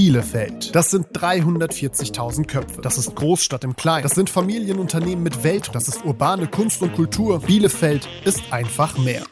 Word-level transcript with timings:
Bielefeld. 0.00 0.74
Das 0.74 0.90
sind 0.90 1.08
340.000 1.08 2.46
Köpfe. 2.46 2.80
Das 2.80 2.96
ist 2.96 3.14
Großstadt 3.14 3.64
im 3.64 3.76
Kleinen. 3.76 4.02
Das 4.02 4.14
sind 4.14 4.30
Familienunternehmen 4.30 5.22
mit 5.22 5.44
Welt. 5.44 5.68
Das 5.74 5.88
ist 5.88 6.06
urbane 6.06 6.46
Kunst 6.46 6.80
und 6.80 6.94
Kultur. 6.94 7.40
Bielefeld 7.40 8.08
ist 8.24 8.50
einfach 8.50 8.96
mehr. 8.96 9.24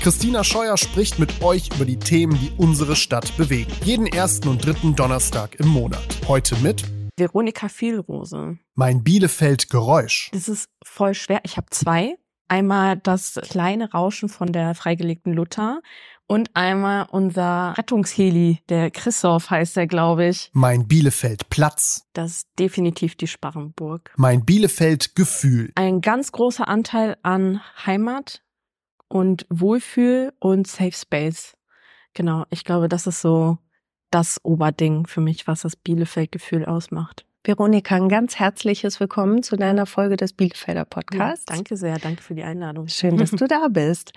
Christina 0.00 0.42
Scheuer 0.42 0.76
spricht 0.78 1.20
mit 1.20 1.42
euch 1.42 1.68
über 1.76 1.84
die 1.84 2.00
Themen, 2.00 2.36
die 2.40 2.50
unsere 2.56 2.96
Stadt 2.96 3.36
bewegen. 3.36 3.70
Jeden 3.84 4.08
ersten 4.08 4.48
und 4.48 4.66
dritten 4.66 4.96
Donnerstag 4.96 5.60
im 5.60 5.68
Monat. 5.68 6.04
Heute 6.26 6.56
mit 6.56 6.82
Veronika 7.16 7.68
Vielrose. 7.68 8.58
Mein 8.74 9.04
Bielefeld 9.04 9.70
Geräusch. 9.70 10.30
Das 10.32 10.48
ist 10.48 10.68
voll 10.84 11.14
schwer. 11.14 11.42
Ich 11.44 11.56
habe 11.56 11.68
zwei. 11.70 12.16
Einmal 12.48 12.96
das 12.96 13.38
kleine 13.48 13.92
Rauschen 13.92 14.28
von 14.28 14.52
der 14.52 14.74
freigelegten 14.74 15.32
Luther 15.32 15.82
und 16.26 16.50
einmal 16.54 17.06
unser 17.10 17.74
Rettungsheli, 17.76 18.60
der 18.68 18.90
Christoph 18.90 19.50
heißt 19.50 19.76
der, 19.76 19.86
glaube 19.86 20.26
ich. 20.26 20.50
Mein 20.52 20.86
Bielefeld 20.88 21.48
Platz. 21.50 22.06
Das 22.12 22.32
ist 22.32 22.48
definitiv 22.58 23.14
die 23.14 23.26
Sparrenburg. 23.26 24.12
Mein 24.16 24.44
Bielefeld 24.44 25.14
Gefühl. 25.14 25.70
Ein 25.74 26.00
ganz 26.00 26.32
großer 26.32 26.68
Anteil 26.68 27.16
an 27.22 27.60
Heimat 27.84 28.42
und 29.08 29.46
Wohlfühl 29.50 30.32
und 30.38 30.66
Safe 30.66 30.92
Space. 30.92 31.56
Genau, 32.14 32.44
ich 32.50 32.64
glaube, 32.64 32.88
das 32.88 33.06
ist 33.06 33.20
so 33.20 33.58
das 34.10 34.40
Oberding 34.42 35.06
für 35.06 35.20
mich, 35.20 35.46
was 35.46 35.62
das 35.62 35.76
Bielefeld-Gefühl 35.76 36.64
ausmacht. 36.64 37.26
Veronika, 37.44 37.94
ein 37.94 38.08
ganz 38.08 38.40
herzliches 38.40 38.98
Willkommen 38.98 39.44
zu 39.44 39.56
deiner 39.56 39.86
Folge 39.86 40.16
des 40.16 40.32
Bielefelder 40.32 40.84
Podcasts. 40.84 41.44
Ja, 41.48 41.54
danke 41.54 41.76
sehr, 41.76 41.98
danke 41.98 42.22
für 42.22 42.34
die 42.34 42.42
Einladung. 42.42 42.88
Schön, 42.88 43.16
dass 43.16 43.30
du 43.30 43.46
da 43.46 43.68
bist. 43.68 44.12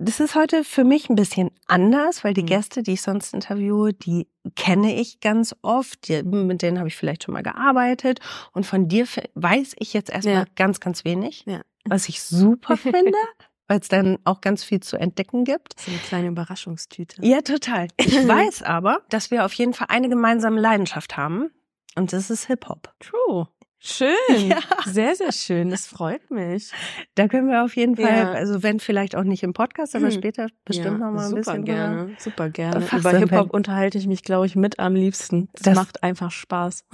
Das 0.00 0.20
ist 0.20 0.36
heute 0.36 0.62
für 0.62 0.84
mich 0.84 1.10
ein 1.10 1.16
bisschen 1.16 1.50
anders, 1.66 2.22
weil 2.22 2.32
die 2.32 2.42
mhm. 2.42 2.46
Gäste, 2.46 2.82
die 2.84 2.92
ich 2.92 3.02
sonst 3.02 3.34
interviewe, 3.34 3.92
die 3.92 4.28
kenne 4.54 4.94
ich 4.94 5.20
ganz 5.20 5.56
oft. 5.62 6.08
Die, 6.08 6.22
mit 6.22 6.62
denen 6.62 6.78
habe 6.78 6.86
ich 6.86 6.94
vielleicht 6.96 7.24
schon 7.24 7.34
mal 7.34 7.42
gearbeitet. 7.42 8.20
Und 8.52 8.64
von 8.64 8.86
dir 8.86 9.06
weiß 9.34 9.74
ich 9.78 9.92
jetzt 9.92 10.10
erstmal 10.10 10.34
ja. 10.34 10.44
ganz, 10.54 10.78
ganz 10.78 11.04
wenig, 11.04 11.44
ja. 11.46 11.62
was 11.84 12.08
ich 12.08 12.22
super 12.22 12.76
finde. 12.76 13.18
weil 13.66 13.80
es 13.80 13.88
dann 13.88 14.18
auch 14.24 14.40
ganz 14.40 14.64
viel 14.64 14.80
zu 14.80 14.96
entdecken 14.96 15.44
gibt. 15.44 15.78
So 15.80 15.90
eine 15.90 16.00
kleine 16.00 16.28
Überraschungstüte. 16.28 17.20
Ja, 17.20 17.42
total. 17.42 17.88
Ich 17.96 18.16
weiß 18.28 18.62
aber, 18.62 19.02
dass 19.10 19.30
wir 19.30 19.44
auf 19.44 19.52
jeden 19.52 19.74
Fall 19.74 19.88
eine 19.90 20.08
gemeinsame 20.08 20.60
Leidenschaft 20.60 21.16
haben. 21.16 21.50
Und 21.96 22.12
das 22.12 22.30
ist 22.30 22.46
Hip-Hop. 22.46 22.94
True. 23.00 23.48
Schön. 23.80 24.16
Ja. 24.48 24.58
Sehr, 24.86 25.14
sehr 25.14 25.32
schön. 25.32 25.70
Das 25.70 25.86
freut 25.86 26.30
mich. 26.30 26.72
Da 27.14 27.28
können 27.28 27.48
wir 27.48 27.62
auf 27.62 27.76
jeden 27.76 27.96
Fall, 27.96 28.16
ja. 28.16 28.32
also 28.32 28.62
wenn 28.62 28.80
vielleicht 28.80 29.14
auch 29.14 29.22
nicht 29.22 29.42
im 29.44 29.52
Podcast, 29.52 29.94
aber 29.94 30.06
hm. 30.06 30.12
später 30.12 30.48
bestimmt 30.64 30.98
ja, 31.00 31.06
noch 31.06 31.12
mal 31.12 31.24
ein 31.24 31.30
super 31.30 31.36
bisschen. 31.36 31.64
Gerne, 31.64 32.16
super 32.18 32.50
gerne. 32.50 32.84
Über 32.92 33.10
Hip-Hop 33.10 33.54
unterhalte 33.54 33.98
ich 33.98 34.06
mich, 34.06 34.22
glaube 34.22 34.46
ich, 34.46 34.56
mit 34.56 34.80
am 34.80 34.94
liebsten. 34.94 35.48
Das, 35.52 35.62
das 35.62 35.74
macht 35.76 36.02
einfach 36.02 36.32
Spaß. 36.32 36.84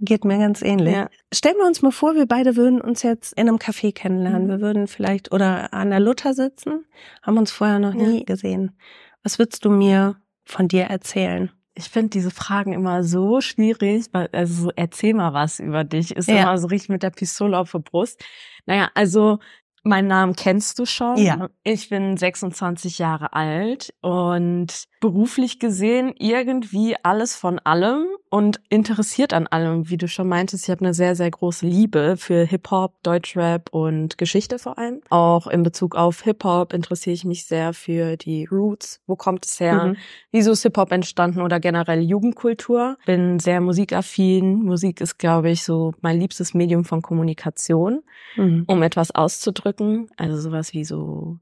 Geht 0.00 0.24
mir 0.24 0.38
ganz 0.38 0.60
ähnlich. 0.60 0.94
Ja. 0.94 1.08
Stellen 1.32 1.56
wir 1.56 1.66
uns 1.66 1.80
mal 1.80 1.92
vor, 1.92 2.16
wir 2.16 2.26
beide 2.26 2.56
würden 2.56 2.80
uns 2.80 3.04
jetzt 3.04 3.32
in 3.34 3.48
einem 3.48 3.58
Café 3.58 3.94
kennenlernen. 3.94 4.46
Mhm. 4.46 4.48
Wir 4.48 4.60
würden 4.60 4.86
vielleicht 4.88 5.30
oder 5.32 5.72
an 5.72 5.90
der 5.90 6.00
Luther 6.00 6.34
sitzen, 6.34 6.84
haben 7.22 7.38
uns 7.38 7.52
vorher 7.52 7.78
noch 7.78 7.94
nie 7.94 8.24
gesehen. 8.24 8.76
Was 9.22 9.38
würdest 9.38 9.64
du 9.64 9.70
mir 9.70 10.16
von 10.44 10.66
dir 10.66 10.84
erzählen? 10.84 11.50
Ich 11.74 11.88
finde 11.88 12.10
diese 12.10 12.30
Fragen 12.30 12.72
immer 12.72 13.02
so 13.02 13.40
schwierig, 13.40 14.06
weil, 14.12 14.28
also 14.32 14.64
so, 14.64 14.70
erzähl 14.76 15.14
mal 15.14 15.32
was 15.32 15.58
über 15.58 15.84
dich, 15.84 16.14
ist 16.14 16.28
ja. 16.28 16.42
immer 16.42 16.58
so 16.58 16.68
richtig 16.68 16.88
mit 16.88 17.02
der 17.02 17.10
Pistole 17.10 17.58
auf 17.58 17.72
der 17.72 17.80
Brust. 17.80 18.22
Naja, 18.66 18.90
also 18.94 19.38
mein 19.82 20.06
Namen 20.06 20.34
kennst 20.34 20.78
du 20.78 20.86
schon. 20.86 21.18
Ja. 21.18 21.48
Ich 21.62 21.90
bin 21.90 22.16
26 22.16 22.98
Jahre 22.98 23.32
alt 23.34 23.92
und 24.00 24.84
beruflich 25.04 25.58
gesehen 25.58 26.14
irgendwie 26.18 26.96
alles 27.02 27.36
von 27.36 27.58
allem 27.58 28.06
und 28.30 28.58
interessiert 28.70 29.34
an 29.34 29.46
allem. 29.46 29.90
Wie 29.90 29.98
du 29.98 30.08
schon 30.08 30.26
meintest, 30.26 30.64
ich 30.64 30.70
habe 30.70 30.80
eine 30.80 30.94
sehr, 30.94 31.14
sehr 31.14 31.30
große 31.30 31.66
Liebe 31.66 32.16
für 32.16 32.46
Hip-Hop, 32.46 32.94
Deutschrap 33.02 33.68
und 33.70 34.16
Geschichte 34.16 34.58
vor 34.58 34.78
allem. 34.78 35.02
Auch 35.10 35.46
in 35.46 35.62
Bezug 35.62 35.94
auf 35.94 36.22
Hip-Hop 36.22 36.72
interessiere 36.72 37.12
ich 37.12 37.26
mich 37.26 37.44
sehr 37.44 37.74
für 37.74 38.16
die 38.16 38.46
Roots. 38.50 39.02
Wo 39.06 39.14
kommt 39.14 39.44
es 39.44 39.60
her? 39.60 39.88
Mhm. 39.88 39.96
Wieso 40.30 40.52
ist 40.52 40.62
Hip-Hop 40.62 40.90
entstanden 40.90 41.42
oder 41.42 41.60
generell 41.60 42.00
Jugendkultur? 42.00 42.96
Bin 43.04 43.38
sehr 43.40 43.60
musikaffin. 43.60 44.62
Musik 44.62 45.02
ist, 45.02 45.18
glaube 45.18 45.50
ich, 45.50 45.64
so 45.64 45.92
mein 46.00 46.18
liebstes 46.18 46.54
Medium 46.54 46.86
von 46.86 47.02
Kommunikation, 47.02 48.02
mhm. 48.36 48.64
um 48.66 48.82
etwas 48.82 49.10
auszudrücken. 49.10 50.08
Also 50.16 50.40
sowas 50.40 50.72
wie 50.72 50.86
so 50.86 51.40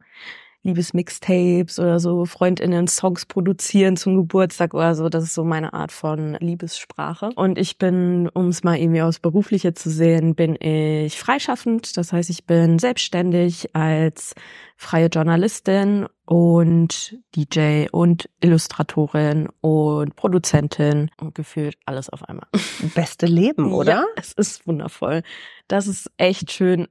Liebesmixtapes 0.62 1.78
oder 1.78 1.98
so 1.98 2.24
Freundinnen 2.24 2.86
Songs 2.86 3.26
produzieren 3.26 3.96
zum 3.96 4.16
Geburtstag 4.16 4.74
oder 4.74 4.94
so. 4.94 5.08
Das 5.08 5.24
ist 5.24 5.34
so 5.34 5.44
meine 5.44 5.72
Art 5.72 5.92
von 5.92 6.34
Liebessprache. 6.34 7.30
Und 7.34 7.58
ich 7.58 7.78
bin, 7.78 8.28
um 8.28 8.48
es 8.48 8.62
mal 8.62 8.78
irgendwie 8.78 9.02
aus 9.02 9.18
berufliche 9.18 9.74
zu 9.74 9.90
sehen, 9.90 10.34
bin 10.34 10.56
ich 10.60 11.18
freischaffend. 11.18 11.96
Das 11.96 12.12
heißt, 12.12 12.30
ich 12.30 12.46
bin 12.46 12.78
selbstständig 12.78 13.74
als 13.74 14.34
freie 14.76 15.06
Journalistin 15.06 16.06
und 16.26 17.18
DJ 17.34 17.86
und 17.90 18.28
Illustratorin 18.40 19.48
und 19.60 20.16
Produzentin 20.16 21.10
und 21.20 21.34
gefühlt 21.34 21.76
alles 21.86 22.08
auf 22.08 22.28
einmal. 22.28 22.46
Beste 22.94 23.26
Leben, 23.26 23.72
oder? 23.72 23.92
Ja, 23.92 24.04
es 24.16 24.32
ist 24.32 24.66
wundervoll. 24.66 25.22
Das 25.68 25.86
ist 25.86 26.10
echt 26.16 26.52
schön 26.52 26.88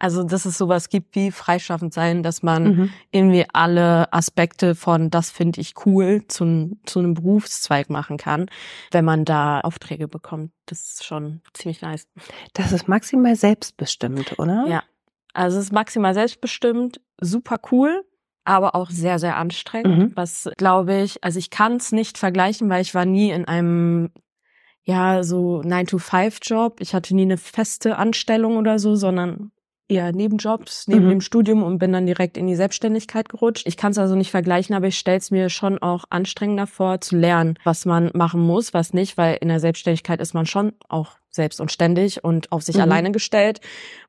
also, 0.00 0.24
dass 0.24 0.46
es 0.46 0.56
sowas 0.56 0.88
gibt 0.88 1.14
wie 1.14 1.30
freischaffend 1.30 1.92
sein, 1.92 2.22
dass 2.22 2.42
man 2.42 2.64
mhm. 2.64 2.92
irgendwie 3.12 3.44
alle 3.52 4.10
Aspekte 4.14 4.74
von 4.74 5.10
das 5.10 5.30
finde 5.30 5.60
ich 5.60 5.74
cool 5.84 6.26
zu, 6.26 6.78
zu 6.86 7.00
einem 7.00 7.12
Berufszweig 7.12 7.90
machen 7.90 8.16
kann, 8.16 8.46
wenn 8.92 9.04
man 9.04 9.26
da 9.26 9.60
Aufträge 9.60 10.08
bekommt. 10.08 10.52
Das 10.64 10.80
ist 10.80 11.04
schon 11.04 11.42
ziemlich 11.52 11.82
nice. 11.82 12.08
Das 12.54 12.72
ist 12.72 12.88
maximal 12.88 13.36
selbstbestimmt, 13.36 14.38
oder? 14.38 14.64
Ja. 14.66 14.82
Also 15.34 15.58
es 15.58 15.66
ist 15.66 15.72
maximal 15.72 16.14
selbstbestimmt, 16.14 17.02
super 17.20 17.58
cool, 17.70 18.02
aber 18.44 18.74
auch 18.74 18.88
sehr, 18.88 19.18
sehr 19.18 19.36
anstrengend. 19.36 19.98
Mhm. 19.98 20.12
Was 20.14 20.48
glaube 20.56 21.02
ich, 21.02 21.22
also 21.22 21.38
ich 21.38 21.50
kann 21.50 21.76
es 21.76 21.92
nicht 21.92 22.16
vergleichen, 22.16 22.70
weil 22.70 22.80
ich 22.80 22.94
war 22.94 23.04
nie 23.04 23.30
in 23.30 23.44
einem 23.44 24.10
ja, 24.82 25.22
so 25.22 25.60
9-to-5-Job. 25.60 26.80
Ich 26.80 26.94
hatte 26.94 27.14
nie 27.14 27.22
eine 27.22 27.36
feste 27.36 27.96
Anstellung 27.96 28.56
oder 28.56 28.78
so, 28.78 28.96
sondern 28.96 29.52
eher 29.90 30.12
Nebenjobs 30.12 30.88
neben 30.88 31.06
mhm. 31.06 31.10
dem 31.10 31.20
Studium 31.20 31.62
und 31.62 31.78
bin 31.78 31.92
dann 31.92 32.06
direkt 32.06 32.36
in 32.36 32.46
die 32.46 32.56
Selbstständigkeit 32.56 33.28
gerutscht. 33.28 33.66
Ich 33.66 33.76
kann 33.76 33.92
es 33.92 33.98
also 33.98 34.14
nicht 34.14 34.30
vergleichen, 34.30 34.74
aber 34.74 34.86
ich 34.86 34.98
stelle 34.98 35.18
es 35.18 35.30
mir 35.30 35.48
schon 35.48 35.78
auch 35.78 36.04
anstrengender 36.10 36.66
vor, 36.66 37.00
zu 37.00 37.16
lernen, 37.16 37.58
was 37.64 37.86
man 37.86 38.10
machen 38.14 38.40
muss, 38.40 38.72
was 38.72 38.92
nicht, 38.92 39.16
weil 39.16 39.38
in 39.40 39.48
der 39.48 39.60
Selbstständigkeit 39.60 40.20
ist 40.20 40.34
man 40.34 40.46
schon 40.46 40.72
auch 40.88 41.16
selbst 41.30 41.60
und 41.60 41.70
ständig 41.70 42.24
und 42.24 42.50
auf 42.50 42.62
sich 42.62 42.76
mhm. 42.76 42.82
alleine 42.82 43.12
gestellt, 43.12 43.60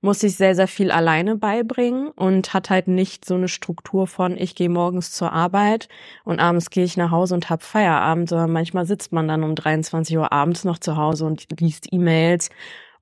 muss 0.01 0.21
sich 0.21 0.35
sehr, 0.35 0.55
sehr 0.55 0.67
viel 0.67 0.91
alleine 0.91 1.35
beibringen 1.35 2.09
und 2.09 2.53
hat 2.53 2.69
halt 2.69 2.87
nicht 2.87 3.25
so 3.25 3.35
eine 3.35 3.47
Struktur 3.47 4.07
von, 4.07 4.37
ich 4.37 4.55
gehe 4.55 4.69
morgens 4.69 5.11
zur 5.11 5.31
Arbeit 5.31 5.87
und 6.23 6.39
abends 6.39 6.69
gehe 6.69 6.83
ich 6.83 6.97
nach 6.97 7.11
Hause 7.11 7.35
und 7.35 7.49
hab 7.49 7.63
Feierabend, 7.63 8.29
sondern 8.29 8.51
manchmal 8.51 8.85
sitzt 8.85 9.11
man 9.11 9.27
dann 9.27 9.43
um 9.43 9.55
23 9.55 10.17
Uhr 10.17 10.31
abends 10.31 10.63
noch 10.63 10.79
zu 10.79 10.97
Hause 10.97 11.25
und 11.25 11.45
liest 11.59 11.87
E-Mails 11.91 12.49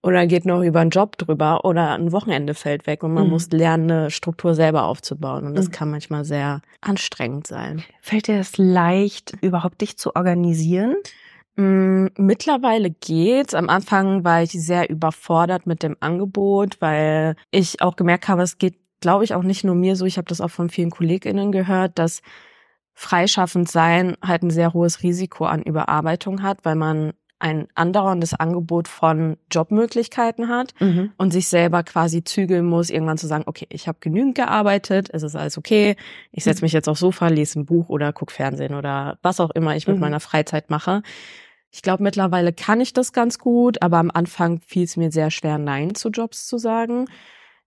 oder 0.01 0.27
geht 0.27 0.45
noch 0.45 0.61
über 0.61 0.79
einen 0.79 0.91
Job 0.91 1.17
drüber 1.17 1.65
oder 1.65 1.91
ein 1.91 2.11
Wochenende 2.11 2.53
fällt 2.53 2.87
weg 2.87 3.03
und 3.03 3.13
man 3.13 3.25
mhm. 3.25 3.31
muss 3.31 3.49
lernen, 3.51 3.91
eine 3.91 4.11
Struktur 4.11 4.55
selber 4.55 4.85
aufzubauen. 4.85 5.45
Und 5.45 5.55
das 5.55 5.67
mhm. 5.67 5.71
kann 5.71 5.91
manchmal 5.91 6.23
sehr 6.23 6.61
anstrengend 6.81 7.47
sein. 7.47 7.83
Fällt 8.01 8.27
dir 8.27 8.37
das 8.37 8.57
leicht, 8.57 9.33
überhaupt 9.41 9.81
dich 9.81 9.97
zu 9.97 10.15
organisieren? 10.15 10.95
Mm, 11.57 12.07
mittlerweile 12.17 12.89
geht's. 12.89 13.53
Am 13.53 13.67
Anfang 13.67 14.23
war 14.23 14.41
ich 14.41 14.51
sehr 14.51 14.89
überfordert 14.89 15.67
mit 15.67 15.83
dem 15.83 15.97
Angebot, 15.99 16.77
weil 16.79 17.35
ich 17.51 17.81
auch 17.81 17.97
gemerkt 17.97 18.29
habe, 18.29 18.43
es 18.43 18.57
geht, 18.57 18.77
glaube 19.01 19.25
ich, 19.25 19.33
auch 19.33 19.43
nicht 19.43 19.65
nur 19.65 19.75
mir 19.75 19.97
so. 19.97 20.05
Ich 20.05 20.17
habe 20.17 20.29
das 20.29 20.39
auch 20.39 20.51
von 20.51 20.69
vielen 20.69 20.91
KollegInnen 20.91 21.51
gehört, 21.51 21.99
dass 21.99 22.21
freischaffend 22.93 23.69
sein 23.69 24.15
halt 24.25 24.43
ein 24.43 24.49
sehr 24.49 24.73
hohes 24.73 25.03
Risiko 25.03 25.45
an 25.45 25.61
Überarbeitung 25.61 26.41
hat, 26.41 26.63
weil 26.63 26.75
man 26.75 27.13
ein 27.39 27.67
andauerndes 27.73 28.33
Angebot 28.33 28.87
von 28.87 29.37
Jobmöglichkeiten 29.51 30.49
hat 30.49 30.73
mhm. 30.79 31.11
und 31.17 31.31
sich 31.31 31.47
selber 31.47 31.83
quasi 31.83 32.23
zügeln 32.23 32.65
muss, 32.65 32.89
irgendwann 32.89 33.17
zu 33.17 33.27
sagen, 33.27 33.45
okay, 33.47 33.65
ich 33.69 33.87
habe 33.87 33.97
genügend 34.01 34.35
gearbeitet, 34.35 35.09
es 35.11 35.23
ist 35.23 35.35
alles 35.35 35.57
okay, 35.57 35.95
ich 36.31 36.43
setze 36.43 36.61
mhm. 36.61 36.65
mich 36.65 36.73
jetzt 36.73 36.89
aufs 36.89 36.99
Sofa, 36.99 37.27
lese 37.27 37.59
ein 37.59 37.65
Buch 37.65 37.89
oder 37.89 38.13
guck 38.13 38.31
Fernsehen 38.31 38.75
oder 38.75 39.17
was 39.21 39.39
auch 39.39 39.51
immer 39.51 39.75
ich 39.75 39.87
mit 39.87 39.95
mhm. 39.95 40.01
meiner 40.01 40.19
Freizeit 40.19 40.69
mache. 40.69 41.01
Ich 41.71 41.81
glaube, 41.81 42.03
mittlerweile 42.03 42.51
kann 42.51 42.81
ich 42.81 42.93
das 42.93 43.13
ganz 43.13 43.37
gut, 43.37 43.81
aber 43.81 43.97
am 43.97 44.11
Anfang 44.11 44.59
fiel 44.59 44.83
es 44.83 44.97
mir 44.97 45.11
sehr 45.11 45.31
schwer, 45.31 45.57
Nein 45.57 45.95
zu 45.95 46.09
Jobs 46.09 46.47
zu 46.47 46.57
sagen. 46.57 47.05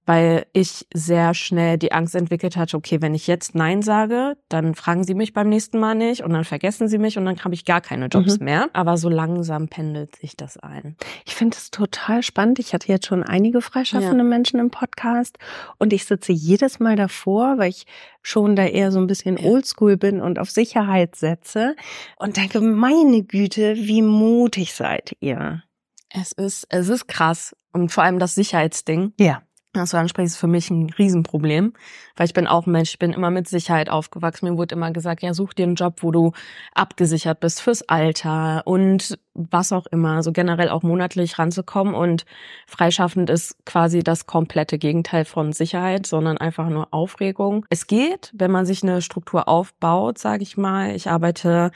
Weil 0.04 0.46
ich 0.52 0.86
sehr 0.92 1.32
schnell 1.34 1.78
die 1.78 1.92
Angst 1.92 2.14
entwickelt 2.14 2.56
hatte, 2.56 2.76
okay, 2.76 3.00
wenn 3.00 3.14
ich 3.14 3.26
jetzt 3.26 3.54
Nein 3.54 3.82
sage, 3.82 4.36
dann 4.48 4.74
fragen 4.74 5.04
sie 5.04 5.14
mich 5.14 5.32
beim 5.32 5.48
nächsten 5.48 5.78
Mal 5.78 5.94
nicht 5.94 6.22
und 6.22 6.32
dann 6.32 6.44
vergessen 6.44 6.88
sie 6.88 6.98
mich 6.98 7.18
und 7.18 7.24
dann 7.24 7.44
habe 7.44 7.54
ich 7.54 7.64
gar 7.64 7.80
keine 7.80 8.06
Jobs 8.06 8.38
mhm. 8.38 8.44
mehr. 8.44 8.70
Aber 8.72 8.96
so 8.96 9.08
langsam 9.08 9.68
pendelt 9.68 10.16
sich 10.16 10.36
das 10.36 10.56
ein. 10.56 10.96
Ich 11.24 11.34
finde 11.34 11.56
es 11.56 11.70
total 11.70 12.22
spannend. 12.22 12.58
Ich 12.58 12.74
hatte 12.74 12.88
jetzt 12.88 13.06
schon 13.06 13.22
einige 13.22 13.60
freischaffende 13.60 14.24
ja. 14.24 14.28
Menschen 14.30 14.58
im 14.58 14.70
Podcast 14.70 15.38
und 15.78 15.92
ich 15.92 16.04
sitze 16.04 16.32
jedes 16.32 16.80
Mal 16.80 16.96
davor, 16.96 17.58
weil 17.58 17.70
ich 17.70 17.86
schon 18.22 18.56
da 18.56 18.64
eher 18.64 18.90
so 18.90 18.98
ein 18.98 19.06
bisschen 19.06 19.38
oldschool 19.38 19.96
bin 19.96 20.20
und 20.20 20.38
auf 20.38 20.50
Sicherheit 20.50 21.14
setze 21.16 21.76
und 22.16 22.36
denke, 22.36 22.60
meine 22.60 23.22
Güte, 23.22 23.76
wie 23.76 24.02
mutig 24.02 24.74
seid 24.74 25.16
ihr. 25.20 25.62
Es 26.10 26.32
ist, 26.32 26.66
es 26.68 26.88
ist 26.88 27.08
krass. 27.08 27.56
Und 27.72 27.90
vor 27.90 28.04
allem 28.04 28.18
das 28.18 28.34
Sicherheitsding. 28.34 29.14
Ja. 29.18 29.42
Das 29.74 29.90
du 29.90 29.96
ansprichst, 29.96 30.34
ist 30.34 30.40
für 30.40 30.48
mich 30.48 30.68
ein 30.68 30.90
Riesenproblem, 30.90 31.72
weil 32.16 32.26
ich 32.26 32.34
bin 32.34 32.46
auch 32.46 32.66
ein 32.66 32.72
Mensch, 32.72 32.90
ich 32.90 32.98
bin 32.98 33.14
immer 33.14 33.30
mit 33.30 33.48
Sicherheit 33.48 33.88
aufgewachsen. 33.88 34.46
Mir 34.46 34.58
wurde 34.58 34.74
immer 34.74 34.90
gesagt, 34.90 35.22
ja, 35.22 35.32
such 35.32 35.54
dir 35.54 35.62
einen 35.62 35.76
Job, 35.76 36.02
wo 36.02 36.10
du 36.10 36.32
abgesichert 36.74 37.40
bist 37.40 37.62
fürs 37.62 37.80
Alter 37.88 38.66
und 38.66 39.18
was 39.32 39.72
auch 39.72 39.86
immer, 39.86 40.22
so 40.22 40.32
generell 40.32 40.68
auch 40.68 40.82
monatlich 40.82 41.38
ranzukommen 41.38 41.94
und 41.94 42.26
freischaffend 42.66 43.30
ist 43.30 43.64
quasi 43.64 44.00
das 44.00 44.26
komplette 44.26 44.76
Gegenteil 44.76 45.24
von 45.24 45.54
Sicherheit, 45.54 46.06
sondern 46.06 46.36
einfach 46.36 46.68
nur 46.68 46.88
Aufregung. 46.92 47.64
Es 47.70 47.86
geht, 47.86 48.30
wenn 48.34 48.50
man 48.50 48.66
sich 48.66 48.82
eine 48.82 49.00
Struktur 49.00 49.48
aufbaut, 49.48 50.18
sage 50.18 50.42
ich 50.42 50.58
mal. 50.58 50.94
Ich 50.94 51.08
arbeite 51.08 51.70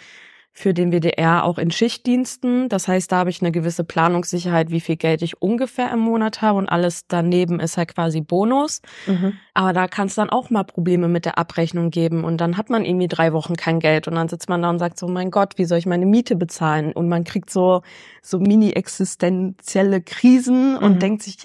für 0.59 0.73
den 0.73 0.91
WDR 0.91 1.45
auch 1.45 1.59
in 1.59 1.71
Schichtdiensten. 1.71 2.71
Das 2.71 2.89
heißt, 2.89 3.13
da 3.13 3.17
habe 3.19 3.29
ich 3.29 3.43
eine 3.43 3.53
gewisse 3.53 3.85
Planungssicherheit, 3.85 4.71
wie 4.71 4.81
viel 4.81 4.97
Geld 4.97 5.21
ich 5.21 5.43
ungefähr 5.43 5.93
im 5.93 5.99
Monat 5.99 6.41
habe 6.41 6.57
und 6.57 6.67
alles 6.67 7.07
daneben 7.09 7.61
ist 7.61 7.77
halt 7.77 7.95
quasi 7.95 8.23
Bonus. 8.23 8.81
Mhm. 9.07 9.35
Aber 9.53 9.75
da 9.75 9.87
kann 9.87 10.07
es 10.07 10.15
dann 10.15 10.31
auch 10.31 10.49
mal 10.49 10.65
Probleme 10.65 11.09
mit 11.09 11.27
der 11.27 11.37
Abrechnung 11.37 11.91
geben 11.91 12.25
und 12.25 12.41
dann 12.41 12.57
hat 12.57 12.71
man 12.71 12.87
irgendwie 12.87 13.07
drei 13.07 13.35
Wochen 13.35 13.55
kein 13.57 13.81
Geld 13.81 14.09
und 14.09 14.15
dann 14.15 14.31
sitzt 14.31 14.49
man 14.49 14.63
da 14.63 14.71
und 14.71 14.79
sagt 14.79 14.99
so, 14.99 15.09
mein 15.09 15.31
Gott, 15.31 15.59
wie 15.59 15.67
soll 15.67 15.77
ich 15.77 15.85
meine 15.85 16.07
Miete 16.07 16.37
bezahlen? 16.37 16.93
Und 16.93 17.11
man 17.11 17.25
kriegt 17.25 17.51
so, 17.51 17.83
so 18.23 18.39
mini-existenzielle 18.39 20.01
Krisen 20.01 20.73
mhm. 20.73 20.79
und 20.79 21.03
denkt 21.03 21.23
sich, 21.23 21.37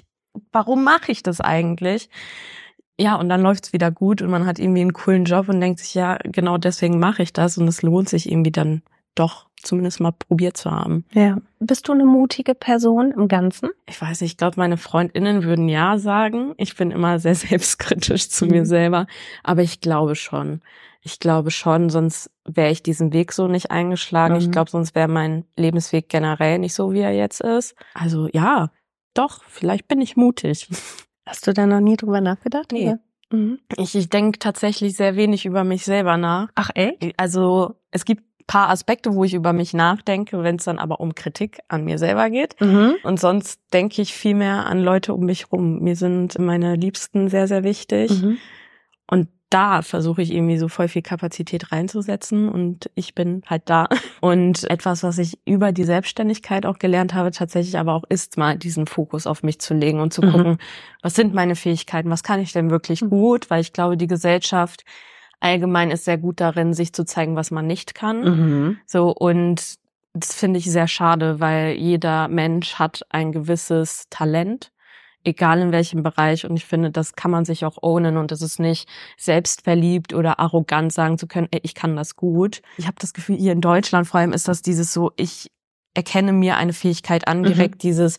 warum 0.52 0.84
mache 0.84 1.12
ich 1.12 1.22
das 1.22 1.42
eigentlich? 1.42 2.08
Ja, 2.98 3.16
und 3.16 3.28
dann 3.28 3.42
läuft's 3.42 3.74
wieder 3.74 3.90
gut 3.90 4.22
und 4.22 4.30
man 4.30 4.46
hat 4.46 4.58
irgendwie 4.58 4.80
einen 4.80 4.94
coolen 4.94 5.26
Job 5.26 5.50
und 5.50 5.60
denkt 5.60 5.80
sich, 5.80 5.92
ja, 5.92 6.16
genau 6.24 6.56
deswegen 6.56 6.98
mache 6.98 7.22
ich 7.22 7.34
das 7.34 7.58
und 7.58 7.68
es 7.68 7.82
lohnt 7.82 8.08
sich 8.08 8.30
irgendwie 8.30 8.52
dann 8.52 8.80
doch 9.14 9.48
zumindest 9.62 10.00
mal 10.00 10.12
probiert 10.12 10.56
zu 10.56 10.70
haben. 10.70 11.04
Ja. 11.12 11.38
Bist 11.60 11.88
du 11.88 11.92
eine 11.92 12.04
mutige 12.04 12.54
Person 12.54 13.12
im 13.12 13.28
Ganzen? 13.28 13.70
Ich 13.86 14.00
weiß 14.00 14.20
nicht, 14.20 14.32
ich 14.32 14.36
glaube, 14.36 14.58
meine 14.58 14.76
Freundinnen 14.76 15.44
würden 15.44 15.68
ja 15.68 15.98
sagen. 15.98 16.54
Ich 16.56 16.76
bin 16.76 16.90
immer 16.90 17.18
sehr 17.18 17.34
selbstkritisch 17.36 18.28
zu 18.28 18.44
mhm. 18.44 18.50
mir 18.50 18.66
selber, 18.66 19.06
aber 19.42 19.62
ich 19.62 19.80
glaube 19.80 20.14
schon. 20.14 20.60
Ich 21.04 21.18
glaube 21.18 21.50
schon, 21.50 21.90
sonst 21.90 22.30
wäre 22.44 22.70
ich 22.70 22.82
diesen 22.82 23.12
Weg 23.12 23.32
so 23.32 23.48
nicht 23.48 23.70
eingeschlagen. 23.70 24.34
Mhm. 24.34 24.40
Ich 24.40 24.50
glaube, 24.50 24.70
sonst 24.70 24.94
wäre 24.94 25.08
mein 25.08 25.44
Lebensweg 25.56 26.08
generell 26.08 26.58
nicht 26.58 26.74
so, 26.74 26.92
wie 26.92 27.00
er 27.00 27.12
jetzt 27.12 27.40
ist. 27.40 27.74
Also 27.94 28.28
ja, 28.32 28.70
doch, 29.14 29.42
vielleicht 29.44 29.88
bin 29.88 30.00
ich 30.00 30.16
mutig. 30.16 30.68
Hast 31.26 31.46
du 31.46 31.52
da 31.52 31.66
noch 31.66 31.80
nie 31.80 31.96
drüber 31.96 32.20
nachgedacht? 32.20 32.72
Nee. 32.72 32.96
Mhm. 33.30 33.58
Ich, 33.76 33.94
ich 33.94 34.10
denke 34.10 34.38
tatsächlich 34.38 34.96
sehr 34.96 35.16
wenig 35.16 35.46
über 35.46 35.64
mich 35.64 35.84
selber 35.84 36.16
nach. 36.16 36.48
Ach 36.54 36.70
echt? 36.74 37.18
Also 37.18 37.76
es 37.90 38.04
gibt 38.04 38.22
paar 38.46 38.68
Aspekte, 38.68 39.14
wo 39.14 39.24
ich 39.24 39.34
über 39.34 39.52
mich 39.52 39.74
nachdenke, 39.74 40.42
wenn 40.42 40.56
es 40.56 40.64
dann 40.64 40.78
aber 40.78 41.00
um 41.00 41.14
Kritik 41.14 41.60
an 41.68 41.84
mir 41.84 41.98
selber 41.98 42.30
geht. 42.30 42.60
Mhm. 42.60 42.94
Und 43.02 43.20
sonst 43.20 43.60
denke 43.72 44.02
ich 44.02 44.14
viel 44.14 44.34
mehr 44.34 44.66
an 44.66 44.82
Leute 44.82 45.14
um 45.14 45.24
mich 45.24 45.50
rum. 45.52 45.80
Mir 45.80 45.96
sind 45.96 46.38
meine 46.38 46.76
Liebsten 46.76 47.28
sehr, 47.28 47.48
sehr 47.48 47.64
wichtig. 47.64 48.22
Mhm. 48.22 48.38
Und 49.06 49.28
da 49.52 49.82
versuche 49.82 50.22
ich 50.22 50.32
irgendwie 50.32 50.56
so 50.56 50.68
voll 50.68 50.88
viel 50.88 51.02
Kapazität 51.02 51.72
reinzusetzen 51.72 52.48
und 52.48 52.90
ich 52.94 53.14
bin 53.14 53.42
halt 53.46 53.64
da. 53.66 53.88
Und 54.22 54.70
etwas, 54.70 55.02
was 55.02 55.18
ich 55.18 55.38
über 55.44 55.72
die 55.72 55.84
Selbstständigkeit 55.84 56.64
auch 56.64 56.78
gelernt 56.78 57.12
habe, 57.12 57.32
tatsächlich 57.32 57.76
aber 57.76 57.94
auch 57.94 58.04
ist 58.08 58.38
mal 58.38 58.56
diesen 58.56 58.86
Fokus 58.86 59.26
auf 59.26 59.42
mich 59.42 59.58
zu 59.58 59.74
legen 59.74 60.00
und 60.00 60.14
zu 60.14 60.22
mhm. 60.22 60.30
gucken, 60.30 60.58
was 61.02 61.14
sind 61.14 61.34
meine 61.34 61.56
Fähigkeiten, 61.56 62.08
was 62.08 62.22
kann 62.22 62.40
ich 62.40 62.52
denn 62.52 62.70
wirklich 62.70 63.02
mhm. 63.02 63.10
gut, 63.10 63.50
weil 63.50 63.60
ich 63.60 63.72
glaube, 63.72 63.96
die 63.96 64.06
Gesellschaft 64.06 64.84
allgemein 65.42 65.90
ist 65.90 66.04
sehr 66.04 66.18
gut 66.18 66.40
darin, 66.40 66.72
sich 66.74 66.92
zu 66.92 67.04
zeigen, 67.04 67.36
was 67.36 67.50
man 67.50 67.66
nicht 67.66 67.94
kann. 67.94 68.24
Mhm. 68.24 68.78
So 68.86 69.10
und 69.12 69.76
das 70.14 70.34
finde 70.34 70.58
ich 70.58 70.70
sehr 70.70 70.88
schade, 70.88 71.40
weil 71.40 71.74
jeder 71.74 72.28
Mensch 72.28 72.74
hat 72.74 73.02
ein 73.08 73.32
gewisses 73.32 74.06
Talent, 74.10 74.70
egal 75.24 75.60
in 75.60 75.72
welchem 75.72 76.02
Bereich. 76.02 76.44
Und 76.44 76.56
ich 76.56 76.66
finde, 76.66 76.90
das 76.90 77.14
kann 77.14 77.30
man 77.30 77.44
sich 77.44 77.64
auch 77.64 77.78
ownen 77.82 78.16
und 78.16 78.30
es 78.30 78.42
ist 78.42 78.58
nicht 78.58 78.88
selbstverliebt 79.16 80.12
oder 80.12 80.38
arrogant 80.38 80.92
sagen 80.92 81.16
zu 81.16 81.26
können, 81.26 81.48
ey, 81.50 81.60
ich 81.62 81.74
kann 81.74 81.96
das 81.96 82.16
gut. 82.16 82.60
Ich 82.76 82.86
habe 82.86 82.96
das 83.00 83.14
Gefühl, 83.14 83.36
hier 83.36 83.52
in 83.52 83.60
Deutschland 83.62 84.06
vor 84.06 84.20
allem 84.20 84.32
ist 84.32 84.48
das 84.48 84.60
dieses 84.60 84.92
so, 84.92 85.12
ich 85.16 85.50
erkenne 85.94 86.32
mir 86.32 86.56
eine 86.56 86.72
Fähigkeit 86.72 87.26
an, 87.26 87.42
direkt 87.42 87.76
mhm. 87.76 87.78
dieses, 87.78 88.18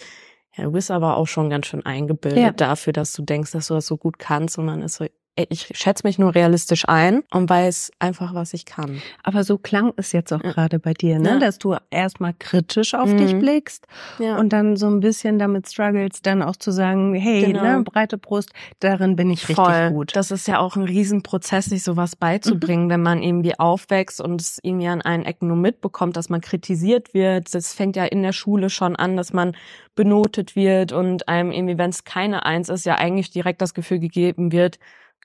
ja, 0.55 0.63
du 0.63 0.71
bist 0.71 0.89
aber 0.89 1.17
auch 1.17 1.27
schon 1.27 1.49
ganz 1.49 1.67
schön 1.67 1.85
eingebildet 1.85 2.41
ja. 2.41 2.51
dafür, 2.51 2.93
dass 2.93 3.13
du 3.13 3.21
denkst, 3.23 3.51
dass 3.51 3.67
du 3.67 3.75
das 3.75 3.85
so 3.85 3.97
gut 3.97 4.17
kannst. 4.17 4.57
Und 4.57 4.67
dann 4.67 4.81
ist 4.81 4.95
so, 4.95 5.05
ich 5.35 5.71
schätze 5.74 6.06
mich 6.06 6.19
nur 6.19 6.35
realistisch 6.35 6.88
ein 6.88 7.24
und 7.31 7.50
weiß 7.50 7.91
einfach, 7.97 8.35
was 8.35 8.53
ich 8.53 8.65
kann. 8.65 9.01
Aber 9.24 9.44
so 9.44 9.57
klang 9.57 9.91
es 9.97 10.12
jetzt 10.12 10.31
auch 10.31 10.44
ja. 10.44 10.51
gerade 10.51 10.77
bei 10.77 10.94
dir, 10.94 11.18
ne? 11.18 11.30
Ja. 11.30 11.39
Dass 11.39 11.57
du 11.57 11.75
erstmal 11.89 12.35
kritisch 12.38 12.94
auf 12.94 13.09
mhm. 13.09 13.18
dich 13.18 13.39
blickst 13.39 13.88
ja. 14.19 14.38
und 14.38 14.53
dann 14.53 14.77
so 14.77 14.88
ein 14.88 15.00
bisschen 15.00 15.39
damit 15.39 15.68
struggles, 15.68 16.21
dann 16.21 16.44
auch 16.44 16.56
zu 16.56 16.71
sagen, 16.71 17.15
hey, 17.15 17.45
genau. 17.45 17.63
ne, 17.63 17.81
breite 17.83 18.19
Brust, 18.19 18.51
darin 18.80 19.15
bin 19.15 19.31
ich 19.31 19.44
Voll. 19.44 19.65
richtig 19.65 19.94
gut. 19.94 20.15
Das 20.15 20.30
ist 20.30 20.47
ja 20.47 20.59
auch 20.59 20.75
ein 20.75 20.83
Riesenprozess, 20.83 21.65
sich 21.65 21.83
sowas 21.83 22.15
beizubringen, 22.15 22.86
mhm. 22.86 22.89
wenn 22.89 23.01
man 23.01 23.24
irgendwie 23.24 23.57
aufwächst 23.57 24.21
und 24.21 24.39
es 24.39 24.59
irgendwie 24.62 24.88
an 24.88 25.01
allen 25.01 25.25
Ecken 25.25 25.47
nur 25.47 25.57
mitbekommt, 25.57 26.15
dass 26.15 26.29
man 26.29 26.41
kritisiert 26.41 27.15
wird. 27.15 27.56
Das 27.56 27.74
fängt 27.74 27.95
ja 27.95 28.06
in 28.06 28.21
der 28.21 28.33
Schule 28.33 28.69
schon 28.69 28.95
an, 28.95 29.18
dass 29.18 29.33
man 29.33 29.56
benotet 29.95 30.56
wird 30.56 30.91
und 30.91 31.27
einem 31.27 31.51
irgendwie, 31.51 31.77
wenn 31.79 31.89
es 31.89 32.03
keine 32.03 32.45
Eins 32.45 32.69
ist, 32.69 32.86
ja 32.86 32.95
eigentlich 32.95 33.31
direkt 33.31 33.62
das 33.62 33.74
Gefühl 33.74 34.00
gegeben 34.00 34.51
wird, 34.51 34.77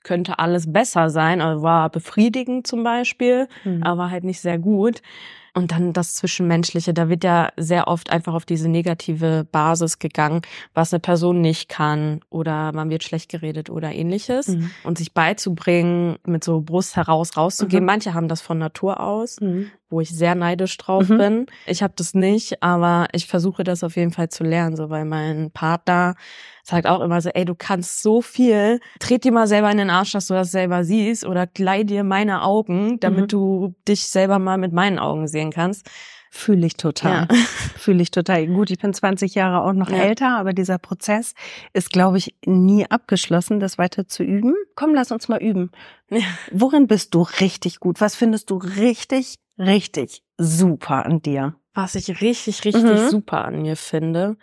könnte 0.03 0.39
alles 0.39 0.71
besser 0.71 1.09
sein, 1.09 1.41
also 1.41 1.63
war 1.63 1.89
befriedigend 1.89 2.67
zum 2.67 2.83
Beispiel, 2.83 3.47
mhm. 3.63 3.83
aber 3.83 4.11
halt 4.11 4.23
nicht 4.23 4.41
sehr 4.41 4.59
gut. 4.59 5.01
Und 5.53 5.71
dann 5.71 5.93
das 5.93 6.13
Zwischenmenschliche, 6.13 6.93
da 6.93 7.09
wird 7.09 7.23
ja 7.23 7.51
sehr 7.57 7.87
oft 7.87 8.11
einfach 8.11 8.33
auf 8.33 8.45
diese 8.45 8.69
negative 8.69 9.47
Basis 9.51 9.99
gegangen, 9.99 10.41
was 10.73 10.93
eine 10.93 10.99
Person 10.99 11.41
nicht 11.41 11.69
kann 11.69 12.21
oder 12.29 12.71
man 12.71 12.89
wird 12.89 13.03
schlecht 13.03 13.29
geredet 13.29 13.69
oder 13.69 13.91
ähnliches. 13.91 14.49
Mhm. 14.49 14.71
Und 14.83 14.97
sich 14.97 15.13
beizubringen, 15.13 16.17
mit 16.25 16.43
so 16.43 16.61
Brust 16.61 16.95
heraus 16.95 17.35
rauszugehen. 17.35 17.83
Mhm. 17.83 17.87
Manche 17.87 18.13
haben 18.13 18.27
das 18.27 18.41
von 18.41 18.57
Natur 18.57 18.99
aus, 18.99 19.41
mhm. 19.41 19.71
Wo 19.89 20.01
ich 20.01 20.09
sehr 20.09 20.35
neidisch 20.35 20.77
drauf 20.77 21.09
mhm. 21.09 21.17
bin. 21.17 21.45
Ich 21.65 21.81
habe 21.81 21.93
das 21.95 22.13
nicht, 22.13 22.61
aber 22.61 23.07
ich 23.11 23.27
versuche 23.27 23.63
das 23.63 23.83
auf 23.83 23.95
jeden 23.95 24.11
Fall 24.11 24.29
zu 24.29 24.43
lernen, 24.43 24.75
so 24.75 24.89
weil 24.89 25.05
mein 25.05 25.51
Partner 25.51 26.15
sagt 26.63 26.87
auch 26.87 27.01
immer 27.01 27.21
so, 27.21 27.29
ey, 27.29 27.45
du 27.45 27.55
kannst 27.55 28.01
so 28.01 28.21
viel, 28.21 28.79
tret 28.99 29.23
dir 29.23 29.31
mal 29.31 29.47
selber 29.47 29.71
in 29.71 29.77
den 29.77 29.89
Arsch, 29.89 30.11
dass 30.11 30.27
du 30.27 30.33
das 30.33 30.51
selber 30.51 30.83
siehst 30.83 31.25
oder 31.25 31.47
gleih 31.47 31.83
dir 31.83 32.03
meine 32.03 32.43
Augen, 32.43 32.99
damit 32.99 33.23
mhm. 33.23 33.27
du 33.27 33.75
dich 33.87 34.07
selber 34.07 34.39
mal 34.39 34.57
mit 34.57 34.73
meinen 34.73 34.99
Augen 34.99 35.27
sehen 35.27 35.51
kannst. 35.51 35.89
Fühle 36.31 36.67
ich 36.67 36.75
total. 36.75 37.27
Ja. 37.29 37.35
Fühle 37.77 38.03
ich 38.03 38.11
total. 38.11 38.45
Gut, 38.47 38.69
ich 38.69 38.77
bin 38.77 38.93
20 38.93 39.33
Jahre 39.33 39.63
auch 39.63 39.73
noch 39.73 39.89
ja. 39.89 39.97
älter, 39.97 40.37
aber 40.37 40.53
dieser 40.53 40.77
Prozess 40.77 41.33
ist, 41.73 41.91
glaube 41.91 42.19
ich, 42.19 42.35
nie 42.45 42.85
abgeschlossen, 42.85 43.59
das 43.59 43.79
weiter 43.79 44.07
zu 44.07 44.23
üben. 44.23 44.53
Komm, 44.75 44.93
lass 44.93 45.11
uns 45.11 45.27
mal 45.27 45.41
üben. 45.41 45.71
Ja. 46.09 46.21
Worin 46.51 46.85
bist 46.85 47.15
du 47.15 47.23
richtig 47.23 47.79
gut? 47.79 47.99
Was 47.99 48.15
findest 48.15 48.51
du 48.51 48.57
richtig, 48.57 49.35
richtig 49.59 50.23
super 50.37 51.05
an 51.05 51.21
dir? 51.21 51.55
Was 51.73 51.95
ich 51.95 52.21
richtig, 52.21 52.65
richtig 52.65 52.83
mhm. 52.83 53.09
super 53.09 53.45
an 53.45 53.61
mir 53.61 53.75
finde, 53.75 54.37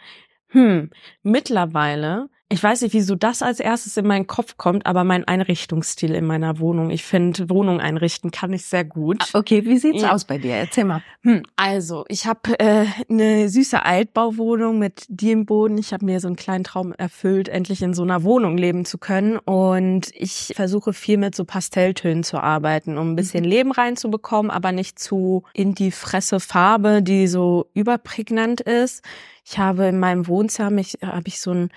hm, 0.48 0.90
mittlerweile 1.22 2.28
ich 2.48 2.62
weiß 2.62 2.82
nicht, 2.82 2.92
wieso 2.92 3.16
das 3.16 3.42
als 3.42 3.58
erstes 3.58 3.96
in 3.96 4.06
meinen 4.06 4.28
Kopf 4.28 4.56
kommt, 4.56 4.86
aber 4.86 5.02
mein 5.02 5.24
Einrichtungsstil 5.24 6.14
in 6.14 6.24
meiner 6.24 6.60
Wohnung. 6.60 6.90
Ich 6.90 7.02
finde, 7.02 7.50
Wohnung 7.50 7.80
einrichten 7.80 8.30
kann 8.30 8.52
ich 8.52 8.66
sehr 8.66 8.84
gut. 8.84 9.24
Ah, 9.32 9.40
okay, 9.40 9.64
wie 9.64 9.78
sieht's 9.78 10.02
ja. 10.02 10.12
aus 10.12 10.24
bei 10.24 10.38
dir? 10.38 10.54
Erzähl 10.54 10.84
mal. 10.84 11.02
Hm, 11.22 11.42
also, 11.56 12.04
ich 12.08 12.26
habe 12.26 12.56
äh, 12.60 12.86
eine 13.10 13.48
süße 13.48 13.84
Altbauwohnung 13.84 14.78
mit 14.78 15.06
Dielenboden. 15.08 15.76
Ich 15.76 15.92
habe 15.92 16.04
mir 16.04 16.20
so 16.20 16.28
einen 16.28 16.36
kleinen 16.36 16.62
Traum 16.62 16.92
erfüllt, 16.92 17.48
endlich 17.48 17.82
in 17.82 17.94
so 17.94 18.04
einer 18.04 18.22
Wohnung 18.22 18.56
leben 18.56 18.84
zu 18.84 18.98
können. 18.98 19.38
Und 19.38 20.12
ich 20.14 20.52
versuche 20.54 20.92
viel 20.92 21.16
mit 21.16 21.34
so 21.34 21.44
Pastelltönen 21.44 22.22
zu 22.22 22.38
arbeiten, 22.38 22.96
um 22.96 23.10
ein 23.10 23.16
bisschen 23.16 23.42
mhm. 23.42 23.50
Leben 23.50 23.72
reinzubekommen, 23.72 24.52
aber 24.52 24.70
nicht 24.70 25.00
zu 25.00 25.42
in 25.52 25.74
die 25.74 25.90
Fresse 25.90 26.38
Farbe, 26.38 27.02
die 27.02 27.26
so 27.26 27.66
überprägnant 27.74 28.60
ist. 28.60 29.02
Ich 29.44 29.58
habe 29.58 29.86
in 29.86 29.98
meinem 29.98 30.28
Wohnzimmer 30.28 30.80
ich, 30.80 30.98
habe 31.02 31.26
ich 31.26 31.40
so 31.40 31.50
ein 31.50 31.70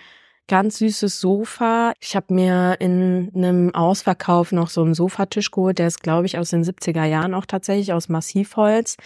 ganz 0.49 0.79
süßes 0.79 1.21
Sofa. 1.21 1.93
Ich 2.01 2.17
habe 2.17 2.33
mir 2.33 2.75
in 2.79 3.31
einem 3.33 3.73
Ausverkauf 3.73 4.51
noch 4.51 4.69
so 4.69 4.81
einen 4.81 4.93
Sofatisch 4.93 5.51
geholt, 5.51 5.79
der 5.79 5.87
ist, 5.87 6.03
glaube 6.03 6.25
ich, 6.25 6.37
aus 6.37 6.49
den 6.49 6.65
70er 6.65 7.05
Jahren 7.05 7.33
auch 7.33 7.45
tatsächlich 7.45 7.93
aus 7.93 8.09
Massivholz. 8.09 8.97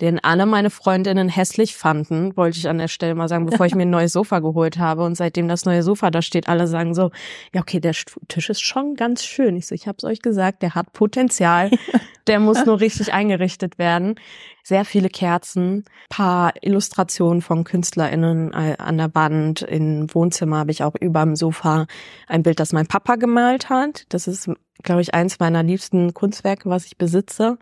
Den 0.00 0.22
alle 0.22 0.46
meine 0.46 0.70
Freundinnen 0.70 1.28
hässlich 1.28 1.76
fanden, 1.76 2.36
wollte 2.36 2.58
ich 2.58 2.68
an 2.68 2.78
der 2.78 2.88
Stelle 2.88 3.14
mal 3.14 3.28
sagen, 3.28 3.46
bevor 3.46 3.66
ich 3.66 3.74
mir 3.74 3.82
ein 3.82 3.90
neues 3.90 4.12
Sofa 4.12 4.38
geholt 4.38 4.78
habe. 4.78 5.04
Und 5.04 5.14
seitdem 5.16 5.48
das 5.48 5.64
neue 5.64 5.82
Sofa 5.82 6.10
da 6.10 6.22
steht, 6.22 6.48
alle 6.48 6.66
sagen 6.66 6.94
so, 6.94 7.10
ja 7.54 7.60
okay, 7.60 7.80
der 7.80 7.94
Tisch 8.28 8.50
ist 8.50 8.62
schon 8.62 8.94
ganz 8.94 9.24
schön. 9.24 9.56
Ich 9.56 9.66
so, 9.66 9.74
ich 9.74 9.86
hab's 9.86 10.04
euch 10.04 10.22
gesagt, 10.22 10.62
der 10.62 10.74
hat 10.74 10.92
Potenzial. 10.92 11.70
Der 12.26 12.38
muss 12.38 12.64
nur 12.64 12.78
richtig 12.78 13.12
eingerichtet 13.12 13.78
werden. 13.78 14.14
Sehr 14.62 14.84
viele 14.84 15.08
Kerzen, 15.08 15.84
paar 16.10 16.52
Illustrationen 16.60 17.42
von 17.42 17.64
KünstlerInnen 17.64 18.52
äh, 18.52 18.76
an 18.78 18.98
der 18.98 19.12
Wand. 19.14 19.62
Im 19.62 20.14
Wohnzimmer 20.14 20.58
habe 20.58 20.70
ich 20.70 20.84
auch 20.84 20.94
über 21.00 21.24
dem 21.24 21.34
Sofa 21.34 21.86
ein 22.28 22.44
Bild, 22.44 22.60
das 22.60 22.72
mein 22.72 22.86
Papa 22.86 23.16
gemalt 23.16 23.68
hat. 23.68 24.04
Das 24.10 24.28
ist 24.28 24.48
glaube 24.82 25.02
ich, 25.02 25.14
eins 25.14 25.38
meiner 25.38 25.62
liebsten 25.62 26.14
Kunstwerke, 26.14 26.68
was 26.68 26.86
ich 26.86 26.96
besitze. 26.96 27.58